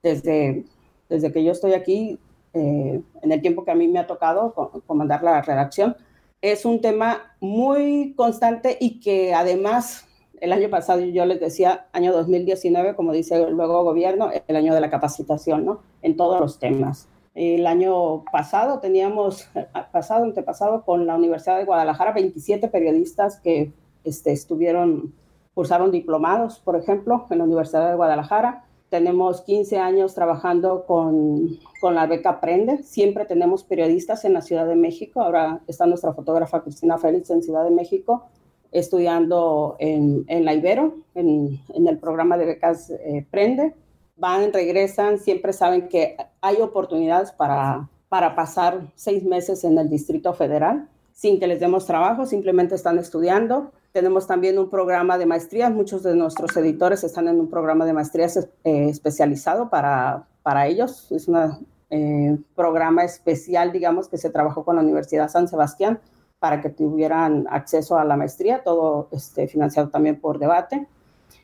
[0.02, 0.64] Desde,
[1.08, 2.18] desde que yo estoy aquí,
[2.52, 5.96] eh, en el tiempo que a mí me ha tocado comandar la redacción,
[6.42, 10.07] es un tema muy constante y que además
[10.40, 14.80] el año pasado yo les decía, año 2019, como dice luego gobierno, el año de
[14.80, 15.80] la capacitación, ¿no?
[16.02, 17.08] En todos los temas.
[17.34, 19.48] El año pasado teníamos,
[19.92, 23.72] pasado, antepasado, con la Universidad de Guadalajara, 27 periodistas que
[24.04, 25.14] este, estuvieron,
[25.54, 28.64] cursaron diplomados, por ejemplo, en la Universidad de Guadalajara.
[28.90, 32.82] Tenemos 15 años trabajando con, con la beca Aprende.
[32.82, 35.20] Siempre tenemos periodistas en la Ciudad de México.
[35.20, 38.30] Ahora está nuestra fotógrafa Cristina Félix en Ciudad de México
[38.72, 43.74] estudiando en, en la Ibero, en, en, el programa de becas eh, Prende.
[44.16, 50.32] Van, regresan, siempre saben que hay oportunidades para, para pasar seis meses en el Distrito
[50.34, 53.72] Federal sin que les demos trabajo, simplemente están estudiando.
[53.90, 57.92] Tenemos también un programa de maestrías, muchos de nuestros editores están en un programa de
[57.92, 61.10] maestrías eh, especializado para, para ellos.
[61.10, 65.98] Es un eh, programa especial, digamos, que se trabajó con la Universidad San Sebastián
[66.38, 70.86] para que tuvieran acceso a la maestría, todo este, financiado también por debate.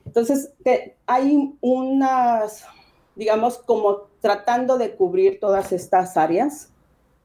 [0.04, 0.52] Entonces,
[1.06, 2.64] hay unas,
[3.16, 6.70] digamos, como tratando de cubrir todas estas áreas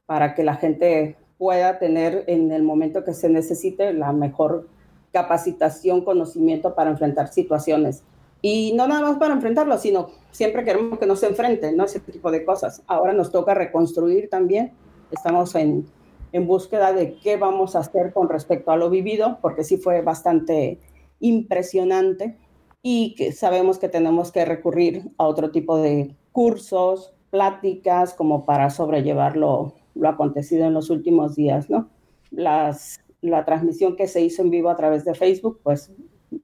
[0.06, 4.68] para que la gente pueda tener en el momento que se necesite la mejor
[5.12, 8.02] capacitación, conocimiento para enfrentar situaciones.
[8.42, 11.84] Y no nada más para enfrentarlo, sino siempre queremos que no se enfrenten, ¿no?
[11.84, 12.82] Ese tipo de cosas.
[12.86, 14.72] Ahora nos toca reconstruir también.
[15.10, 15.86] Estamos en,
[16.32, 20.02] en búsqueda de qué vamos a hacer con respecto a lo vivido, porque sí fue
[20.02, 20.78] bastante
[21.20, 22.36] impresionante
[22.82, 28.70] y que sabemos que tenemos que recurrir a otro tipo de cursos, pláticas, como para
[28.70, 31.88] sobrellevar lo, acontecido en los últimos días, ¿no?
[32.30, 35.92] Las, la transmisión que se hizo en vivo a través de Facebook, pues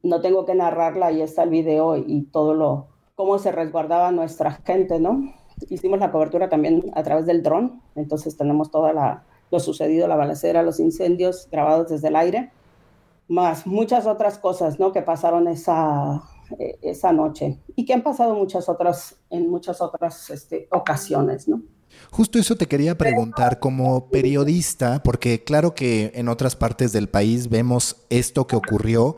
[0.03, 4.53] no tengo que narrarla, ahí está el video y todo lo, cómo se resguardaba nuestra
[4.53, 5.33] gente, ¿no?
[5.71, 10.17] Hicimos la cobertura también a través del dron, entonces tenemos toda la, lo sucedido, la
[10.17, 12.53] balacera, los incendios grabados desde el aire,
[13.29, 14.93] más muchas otras cosas ¿no?
[14.93, 16.23] que pasaron esa,
[16.59, 21.49] eh, esa noche y que han pasado muchas otras, en muchas otras este, ocasiones.
[21.49, 21.63] ¿no?
[22.11, 27.49] Justo eso te quería preguntar como periodista, porque claro que en otras partes del país
[27.49, 29.17] vemos esto que ocurrió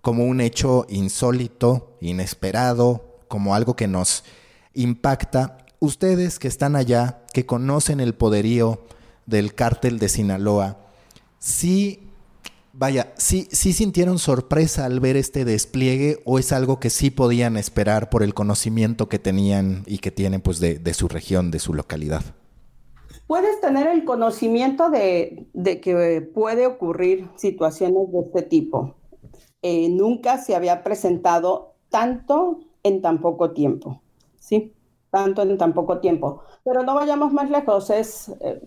[0.00, 4.24] como un hecho insólito, inesperado, como algo que nos
[4.74, 5.58] impacta.
[5.78, 8.82] Ustedes que están allá, que conocen el poderío
[9.26, 10.78] del cártel de Sinaloa,
[11.38, 12.00] sí,
[12.72, 17.56] vaya, sí, sí sintieron sorpresa al ver este despliegue o es algo que sí podían
[17.56, 21.74] esperar por el conocimiento que tenían y que tienen pues de, su región, de su
[21.74, 22.22] localidad.
[23.26, 25.48] Puedes tener el conocimiento de,
[25.82, 28.96] que puede ocurrir situaciones de este tipo.
[29.62, 34.02] Eh, nunca se había presentado tanto en tan poco tiempo,
[34.40, 34.74] ¿sí?
[35.10, 36.42] Tanto en tan poco tiempo.
[36.64, 38.60] Pero no vayamos más lejos, es eh,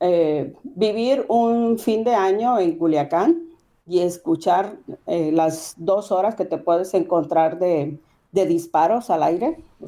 [0.00, 3.48] eh, vivir un fin de año en Culiacán
[3.86, 4.76] y escuchar
[5.06, 7.98] eh, las dos horas que te puedes encontrar de,
[8.32, 9.56] disparos al aire.
[9.80, 9.86] O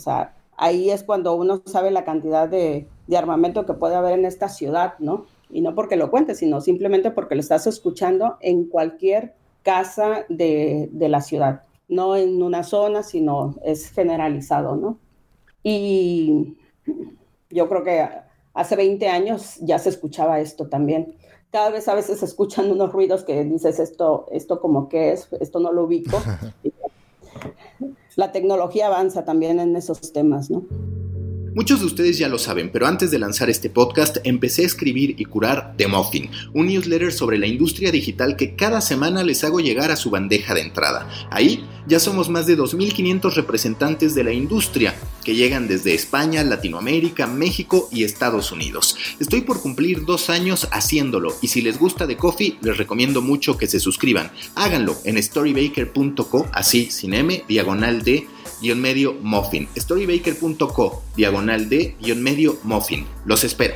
[0.56, 4.94] ahí es cuando uno sabe la cantidad de, armamento que puede haber en esta ciudad,
[4.98, 5.26] ¿no?
[5.50, 10.88] Y no porque lo cuentes, sino simplemente porque lo estás escuchando en cualquier casa de,
[10.92, 11.62] de la ciudad.
[11.88, 14.98] No en una zona, sino es generalizado, ¿no?
[15.62, 16.56] Y
[17.50, 18.08] yo creo que
[18.54, 21.16] hace 20 años ya se escuchaba esto también.
[21.50, 25.28] Cada vez a veces se escuchan unos ruidos que dices esto, esto como que es,
[25.40, 26.20] esto no lo ubico.
[28.16, 30.64] La tecnología avanza también en esos temas, ¿no?
[31.52, 35.16] Muchos de ustedes ya lo saben, pero antes de lanzar este podcast empecé a escribir
[35.18, 39.58] y curar The Muffin, un newsletter sobre la industria digital que cada semana les hago
[39.58, 41.08] llegar a su bandeja de entrada.
[41.28, 44.94] Ahí ya somos más de 2.500 representantes de la industria
[45.24, 48.96] que llegan desde España, Latinoamérica, México y Estados Unidos.
[49.18, 53.58] Estoy por cumplir dos años haciéndolo y si les gusta The Coffee les recomiendo mucho
[53.58, 54.30] que se suscriban.
[54.54, 58.28] Háganlo en storybaker.co, así sin M, diagonal de
[58.60, 59.68] guion medio muffin.
[59.76, 63.06] Storybaker.co, diagonal de guion medio muffin.
[63.24, 63.74] Los espero.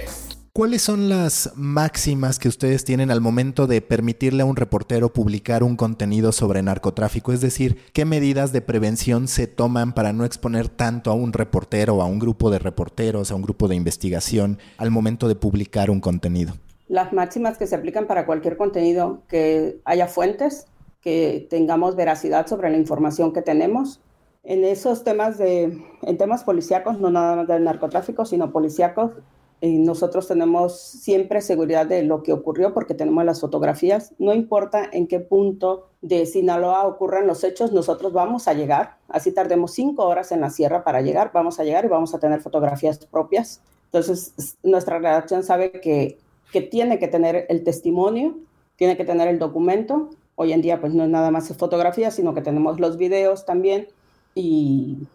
[0.56, 5.64] ¿Cuáles son las máximas que ustedes tienen al momento de permitirle a un reportero publicar
[5.64, 7.32] un contenido sobre narcotráfico?
[7.32, 12.00] Es decir, ¿qué medidas de prevención se toman para no exponer tanto a un reportero,
[12.00, 16.00] a un grupo de reporteros, a un grupo de investigación al momento de publicar un
[16.00, 16.54] contenido?
[16.86, 20.68] Las máximas que se aplican para cualquier contenido, que haya fuentes,
[21.00, 23.98] que tengamos veracidad sobre la información que tenemos,
[24.44, 29.12] en esos temas de, en temas policíacos, no nada más del narcotráfico, sino policíacos,
[29.60, 34.12] y nosotros tenemos siempre seguridad de lo que ocurrió porque tenemos las fotografías.
[34.18, 38.98] No importa en qué punto de Sinaloa ocurran los hechos, nosotros vamos a llegar.
[39.08, 42.18] Así tardemos cinco horas en la sierra para llegar, vamos a llegar y vamos a
[42.18, 43.62] tener fotografías propias.
[43.86, 46.18] Entonces, nuestra redacción sabe que,
[46.52, 48.36] que tiene que tener el testimonio,
[48.76, 50.10] tiene que tener el documento.
[50.34, 53.88] Hoy en día, pues no es nada más fotografía, sino que tenemos los videos también
[54.34, 55.06] y,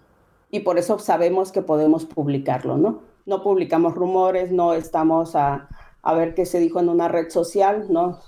[0.52, 3.02] y por eso sabemos que podemos publicarlo, ¿no?
[3.26, 5.70] No publicamos rumores, no estamos a,
[6.02, 8.20] a ver qué se dijo en una red social, ¿no?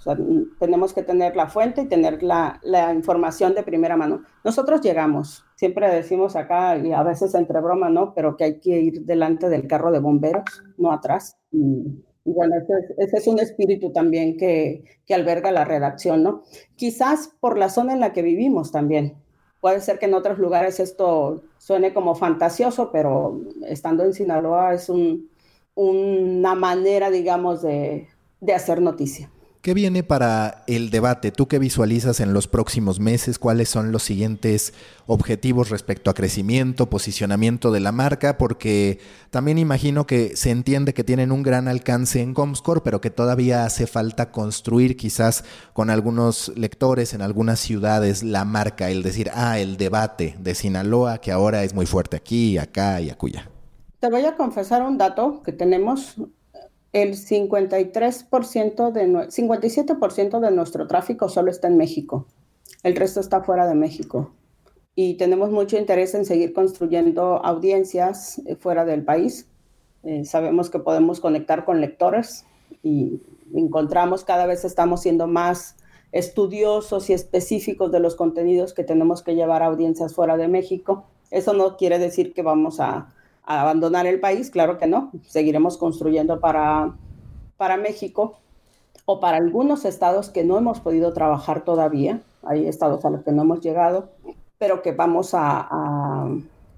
[0.59, 4.23] tenemos que tener la fuente y tener la, la, información de primera mano.
[4.43, 8.13] Nosotros llegamos, siempre decimos acá, y a veces entre broma, ¿no?
[8.13, 11.37] Pero que hay que ir delante del carro de bomberos, no atrás.
[11.51, 16.43] Y, bueno, ese es, ese es, un espíritu también que, que alberga la redacción, ¿no?
[16.75, 19.15] Quizás por la zona en la que vivimos también.
[19.61, 24.89] Puede ser que en otros lugares esto suene como fantasioso, pero estando en Sinaloa es
[24.89, 25.29] un,
[25.75, 28.09] una manera, digamos, de,
[28.41, 29.31] de hacer noticia.
[29.61, 31.31] ¿Qué viene para el debate?
[31.31, 33.37] ¿Tú qué visualizas en los próximos meses?
[33.37, 34.73] ¿Cuáles son los siguientes
[35.05, 38.39] objetivos respecto a crecimiento, posicionamiento de la marca?
[38.39, 38.97] Porque
[39.29, 43.63] también imagino que se entiende que tienen un gran alcance en Comscore, pero que todavía
[43.63, 45.43] hace falta construir quizás
[45.73, 51.19] con algunos lectores en algunas ciudades la marca, el decir, ah, el debate de Sinaloa,
[51.19, 53.47] que ahora es muy fuerte aquí, acá y acuya.
[53.99, 56.15] Te voy a confesar un dato que tenemos
[56.93, 62.27] el 53% de, 57% de nuestro tráfico solo está en México.
[62.83, 64.31] El resto está fuera de México.
[64.93, 69.47] Y tenemos mucho interés en seguir construyendo audiencias eh, fuera del país.
[70.03, 72.45] Eh, sabemos que podemos conectar con lectores
[72.83, 73.21] y
[73.53, 75.77] encontramos cada vez estamos siendo más
[76.11, 81.05] estudiosos y específicos de los contenidos que tenemos que llevar a audiencias fuera de México.
[81.29, 83.13] Eso no quiere decir que vamos a
[83.43, 86.95] abandonar el país, claro que no, seguiremos construyendo para,
[87.57, 88.37] para México
[89.05, 93.31] o para algunos estados que no hemos podido trabajar todavía, hay estados a los que
[93.31, 94.09] no hemos llegado,
[94.57, 96.27] pero que vamos a,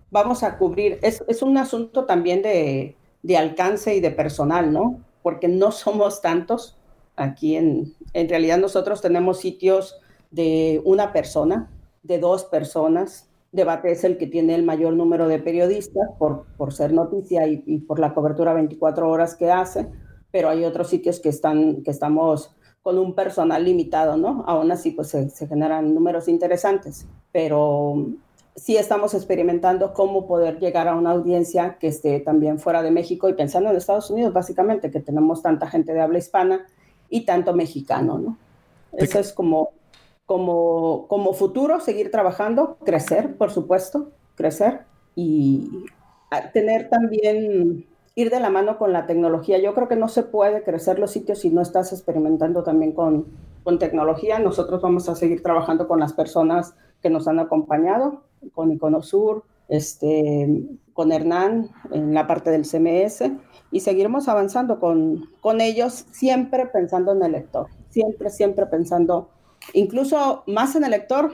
[0.09, 0.99] vamos a cubrir.
[1.01, 5.01] Es, es, un asunto también de, de, alcance y de personal, ¿no?
[5.21, 6.77] Porque no somos tantos.
[7.15, 9.99] Aquí en, en realidad nosotros tenemos sitios
[10.31, 11.69] de una persona,
[12.01, 16.73] de dos personas, Debate es el que tiene el mayor número de periodistas por, por
[16.73, 19.87] ser noticia y, y, por la cobertura 24 horas que hace,
[20.31, 24.43] pero hay otros sitios que, están, que estamos con un personal limitado, ¿no?
[24.47, 28.07] Aún así, pues se, se generan números interesantes, pero
[28.55, 33.29] sí estamos experimentando cómo poder llegar a una audiencia que esté también fuera de México
[33.29, 36.65] y pensando en Estados Unidos, básicamente, que tenemos tanta gente de habla hispana
[37.07, 38.37] y tanto mexicano, ¿no?
[38.93, 39.69] Eso es como
[40.25, 44.81] como, como futuro, seguir trabajando, crecer, por supuesto, crecer
[45.15, 45.85] y
[46.53, 49.59] tener también, ir de la mano con la tecnología.
[49.59, 53.27] Yo creo que no se puede crecer los sitios si no estás experimentando también con,
[53.63, 54.39] con tecnología.
[54.39, 60.67] Nosotros vamos a seguir trabajando con las personas que nos han acompañado, con Iconosur, este,
[60.93, 63.23] con Hernán en la parte del CMS
[63.71, 69.29] y seguiremos avanzando con, con ellos, siempre pensando en el lector, siempre, siempre pensando
[69.73, 71.33] incluso más en el lector,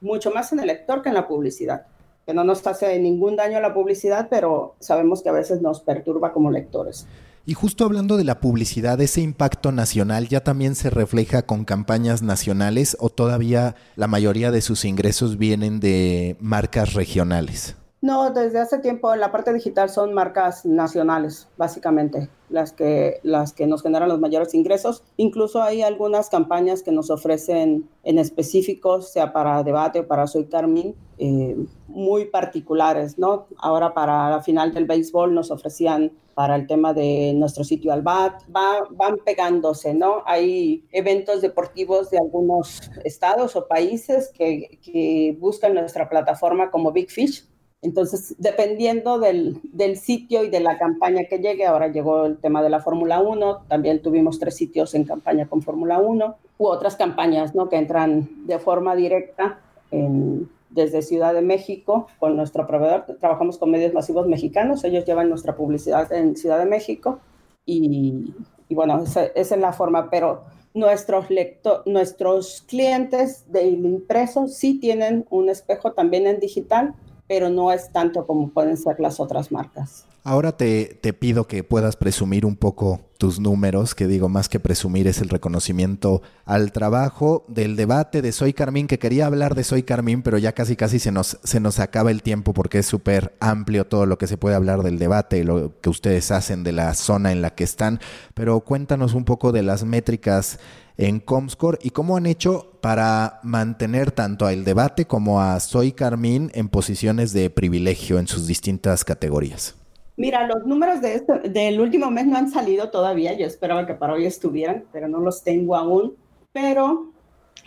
[0.00, 1.86] mucho más en el lector que en la publicidad,
[2.24, 5.80] que no nos hace ningún daño a la publicidad, pero sabemos que a veces nos
[5.80, 7.06] perturba como lectores.
[7.48, 12.20] Y justo hablando de la publicidad, ¿ese impacto nacional ya también se refleja con campañas
[12.20, 17.76] nacionales o todavía la mayoría de sus ingresos vienen de marcas regionales?
[18.02, 23.66] No, desde hace tiempo la parte digital son marcas nacionales, básicamente, las que, las que
[23.66, 25.02] nos generan los mayores ingresos.
[25.16, 30.44] Incluso hay algunas campañas que nos ofrecen en específico, sea para debate o para Soy
[30.44, 31.56] Carmín, eh,
[31.88, 33.46] muy particulares, ¿no?
[33.56, 38.42] Ahora para la final del béisbol nos ofrecían para el tema de nuestro sitio Albat,
[38.54, 40.22] va, van pegándose, ¿no?
[40.26, 47.48] Hay eventos deportivos de algunos estados o países que buscan nuestra plataforma como Big Fish
[47.86, 52.60] entonces, dependiendo del, del, sitio y de la campaña que llegue, ahora llegó el tema
[52.60, 56.96] de la Fórmula 1, también tuvimos tres sitios en campaña con Fórmula 1, u otras
[56.96, 57.68] campañas ¿no?
[57.68, 59.60] que entran de forma directa
[59.92, 63.04] en, desde Ciudad de México con nuestro proveedor.
[63.20, 67.20] Trabajamos con medios masivos mexicanos, ellos llevan nuestra publicidad en Ciudad de México
[67.64, 68.34] y,
[68.68, 70.42] y bueno, esa, esa, es la forma, pero
[70.74, 76.96] nuestros, lector, nuestros clientes del impreso sí tienen un espejo también en digital
[77.28, 80.06] pero no es tanto como pueden ser las otras marcas.
[80.28, 84.58] Ahora te, te, pido que puedas presumir un poco tus números, que digo más que
[84.58, 89.62] presumir es el reconocimiento al trabajo del debate de Soy Carmín, que quería hablar de
[89.62, 92.86] Soy Carmín, pero ya casi casi se nos, se nos acaba el tiempo porque es
[92.86, 96.64] súper amplio todo lo que se puede hablar del debate y lo que ustedes hacen
[96.64, 98.00] de la zona en la que están.
[98.34, 100.58] Pero cuéntanos un poco de las métricas
[100.96, 106.50] en Comscore y cómo han hecho para mantener tanto al debate como a Soy Carmín
[106.52, 109.76] en posiciones de privilegio en sus distintas categorías.
[110.16, 113.34] Mira, los números de este, del último mes no han salido todavía.
[113.34, 116.16] Yo esperaba que para hoy estuvieran, pero no los tengo aún.
[116.52, 117.12] Pero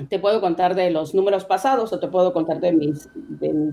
[0.07, 3.09] te puedo contar de los números pasados o te puedo contar de mis,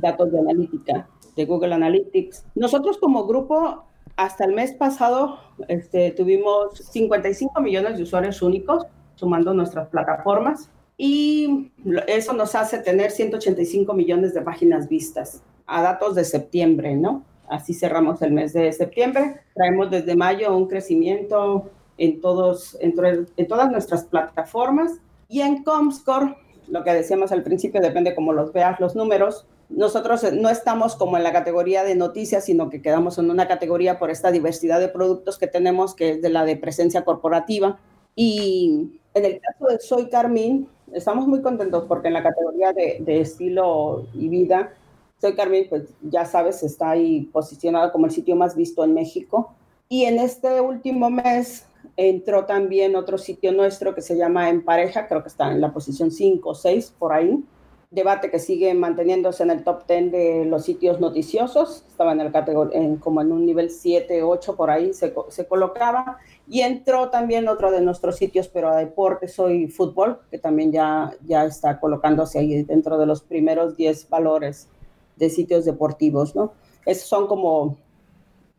[0.01, 2.45] datos de analítica, de Google Analytics.
[2.55, 3.85] Nosotros como grupo,
[4.17, 10.71] hasta el mes pasado, este, tuvimos 55 millones de usuarios únicos sumando nuestras plataformas.
[10.99, 11.71] Y
[12.07, 17.25] eso nos hace tener 185 millones de páginas vistas a datos de septiembre, ¿no?
[17.49, 19.41] Así cerramos el mes de septiembre.
[19.55, 22.95] Traemos desde mayo un crecimiento en, todos, en,
[23.37, 24.93] en todas nuestras plataformas.
[25.29, 26.37] Y en Comscore,
[26.69, 31.17] lo que decíamos al principio, depende cómo los veas los números, nosotros no estamos como
[31.17, 34.89] en la categoría de noticias, sino que quedamos en una categoría por esta diversidad de
[34.89, 37.79] productos que tenemos, que es de la de presencia corporativa.
[38.15, 42.99] Y en el caso de Soy Carmín, estamos muy contentos porque en la categoría de,
[43.01, 44.73] de estilo y vida,
[45.19, 49.55] Soy Carmín, pues ya sabes, está ahí posicionado como el sitio más visto en México.
[49.89, 55.09] Y en este último mes entró también otro sitio nuestro que se llama En Pareja,
[55.09, 57.43] creo que está en la posición 5 o 6 por ahí.
[57.91, 62.33] Debate que sigue manteniéndose en el top 10 de los sitios noticiosos, estaba en el
[62.73, 66.19] en, como en un nivel 7, 8 por ahí se, se colocaba.
[66.47, 71.15] Y entró también otro de nuestros sitios, pero a deporte soy fútbol, que también ya,
[71.25, 74.69] ya está colocándose ahí dentro de los primeros 10 valores
[75.17, 76.53] de sitios deportivos, ¿no?
[76.85, 77.77] Esos son como,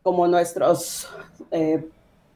[0.02, 1.08] como nuestros
[1.50, 1.88] eh,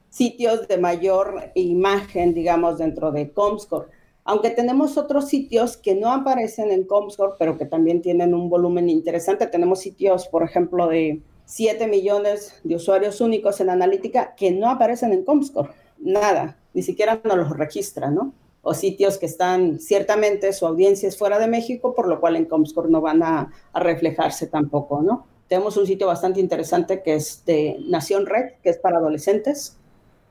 [0.08, 3.88] sitios de mayor imagen, digamos, dentro de Comscore.
[4.24, 8.88] Aunque tenemos otros sitios que no aparecen en Comscore, pero que también tienen un volumen
[8.88, 9.46] interesante.
[9.46, 15.12] Tenemos sitios, por ejemplo, de 7 millones de usuarios únicos en analítica que no aparecen
[15.12, 15.70] en Comscore.
[15.98, 18.32] Nada, ni siquiera nos los registra, ¿no?
[18.62, 22.46] O sitios que están, ciertamente su audiencia es fuera de México, por lo cual en
[22.46, 25.26] Comscore no van a, a reflejarse tampoco, ¿no?
[25.48, 29.76] Tenemos un sitio bastante interesante que es de Nación Red, que es para adolescentes,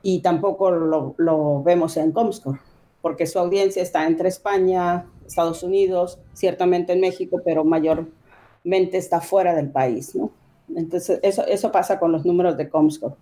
[0.02, 2.58] y tampoco lo, lo, vemos en Comscore,
[3.00, 9.54] porque su audiencia está entre España, Estados Unidos, ciertamente en México, pero mayormente está fuera
[9.54, 10.32] del país, ¿no?
[10.74, 13.14] Entonces, eso, eso pasa con los números de Comscore.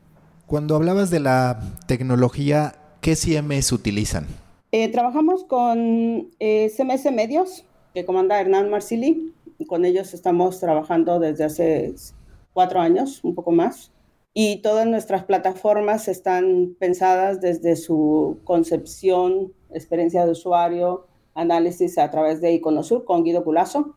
[0.47, 4.27] Cuando hablabas de la tecnología, ¿qué CMS utilizan?
[4.73, 9.35] Eh, trabajamos con eh, CMS Medios, que comanda Hernán Marcili.
[9.67, 11.95] Con ellos estamos trabajando desde hace
[12.53, 13.93] cuatro años, un poco más
[14.33, 22.41] y todas nuestras plataformas están pensadas desde su concepción, experiencia de usuario, análisis a través
[22.41, 23.97] de Iconosur con Guido Culazo.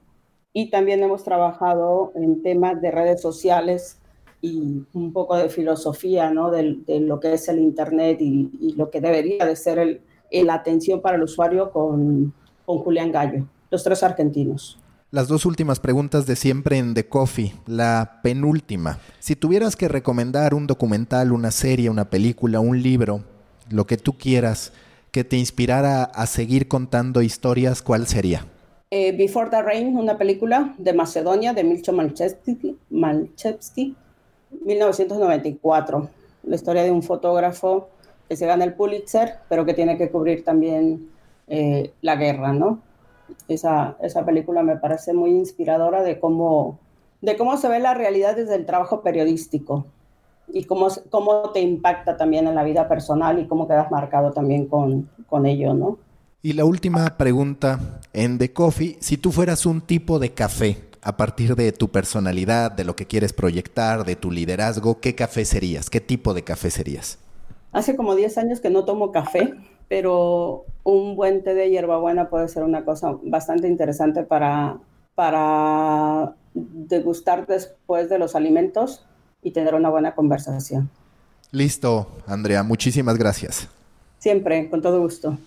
[0.51, 3.99] Y también hemos trabajado en temas de redes sociales
[4.41, 6.51] y un poco de filosofía ¿no?
[6.51, 10.01] de, lo que es el Internet y, y, lo que debería de ser el,
[10.41, 12.33] la atención para el usuario con,
[12.65, 14.79] con Julián Gallo, los tres argentinos
[15.13, 17.53] las dos últimas preguntas de siempre en The Coffee.
[17.67, 18.97] La penúltima.
[19.19, 23.21] Si tuvieras que recomendar un documental, una serie, una película, un libro,
[23.69, 24.73] lo que tú quieras,
[25.11, 28.47] que te inspirara a seguir contando historias, ¿cuál sería?
[28.89, 33.95] Eh, Before the Rain, una película de Macedonia de Milcho Malchevsky, Malchevsky
[34.65, 36.09] 1994.
[36.45, 37.89] la historia de un fotógrafo
[38.33, 41.07] que se gana el Pulitzer, pero que tiene que cubrir también
[41.47, 42.79] eh, la guerra, ¿no?
[43.47, 46.79] Esa, esa película me parece muy inspiradora de cómo,
[47.21, 49.85] de cómo se ve la realidad desde el trabajo periodístico
[50.47, 54.65] y cómo, cómo te impacta también en la vida personal y cómo quedas marcado también
[54.65, 55.99] con, con ello, ¿no?
[56.41, 61.17] Y la última pregunta en The Coffee, si tú fueras un tipo de café, a
[61.17, 65.91] partir de tu personalidad, de lo que quieres proyectar, de tu liderazgo, ¿qué café serías?
[65.91, 67.19] ¿Qué tipo de café serías?
[67.73, 69.55] Hace como 10 años que no tomo café,
[69.89, 74.77] pero un buen té de hierbabuena puede ser una cosa bastante interesante para,
[75.15, 79.05] para degustar después de los alimentos
[79.41, 80.89] y tener una buena conversación.
[81.51, 83.67] Listo, Andrea, muchísimas gracias.
[84.19, 85.37] Siempre, con todo gusto.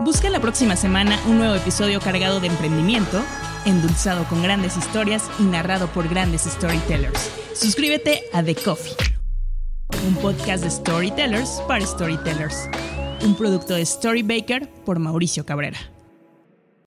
[0.00, 3.20] Busca la próxima semana un nuevo episodio cargado de emprendimiento,
[3.66, 7.30] endulzado con grandes historias y narrado por grandes storytellers.
[7.54, 8.96] Suscríbete a The Coffee,
[10.06, 12.68] un podcast de storytellers para storytellers,
[13.24, 15.91] un producto de Storybaker por Mauricio Cabrera.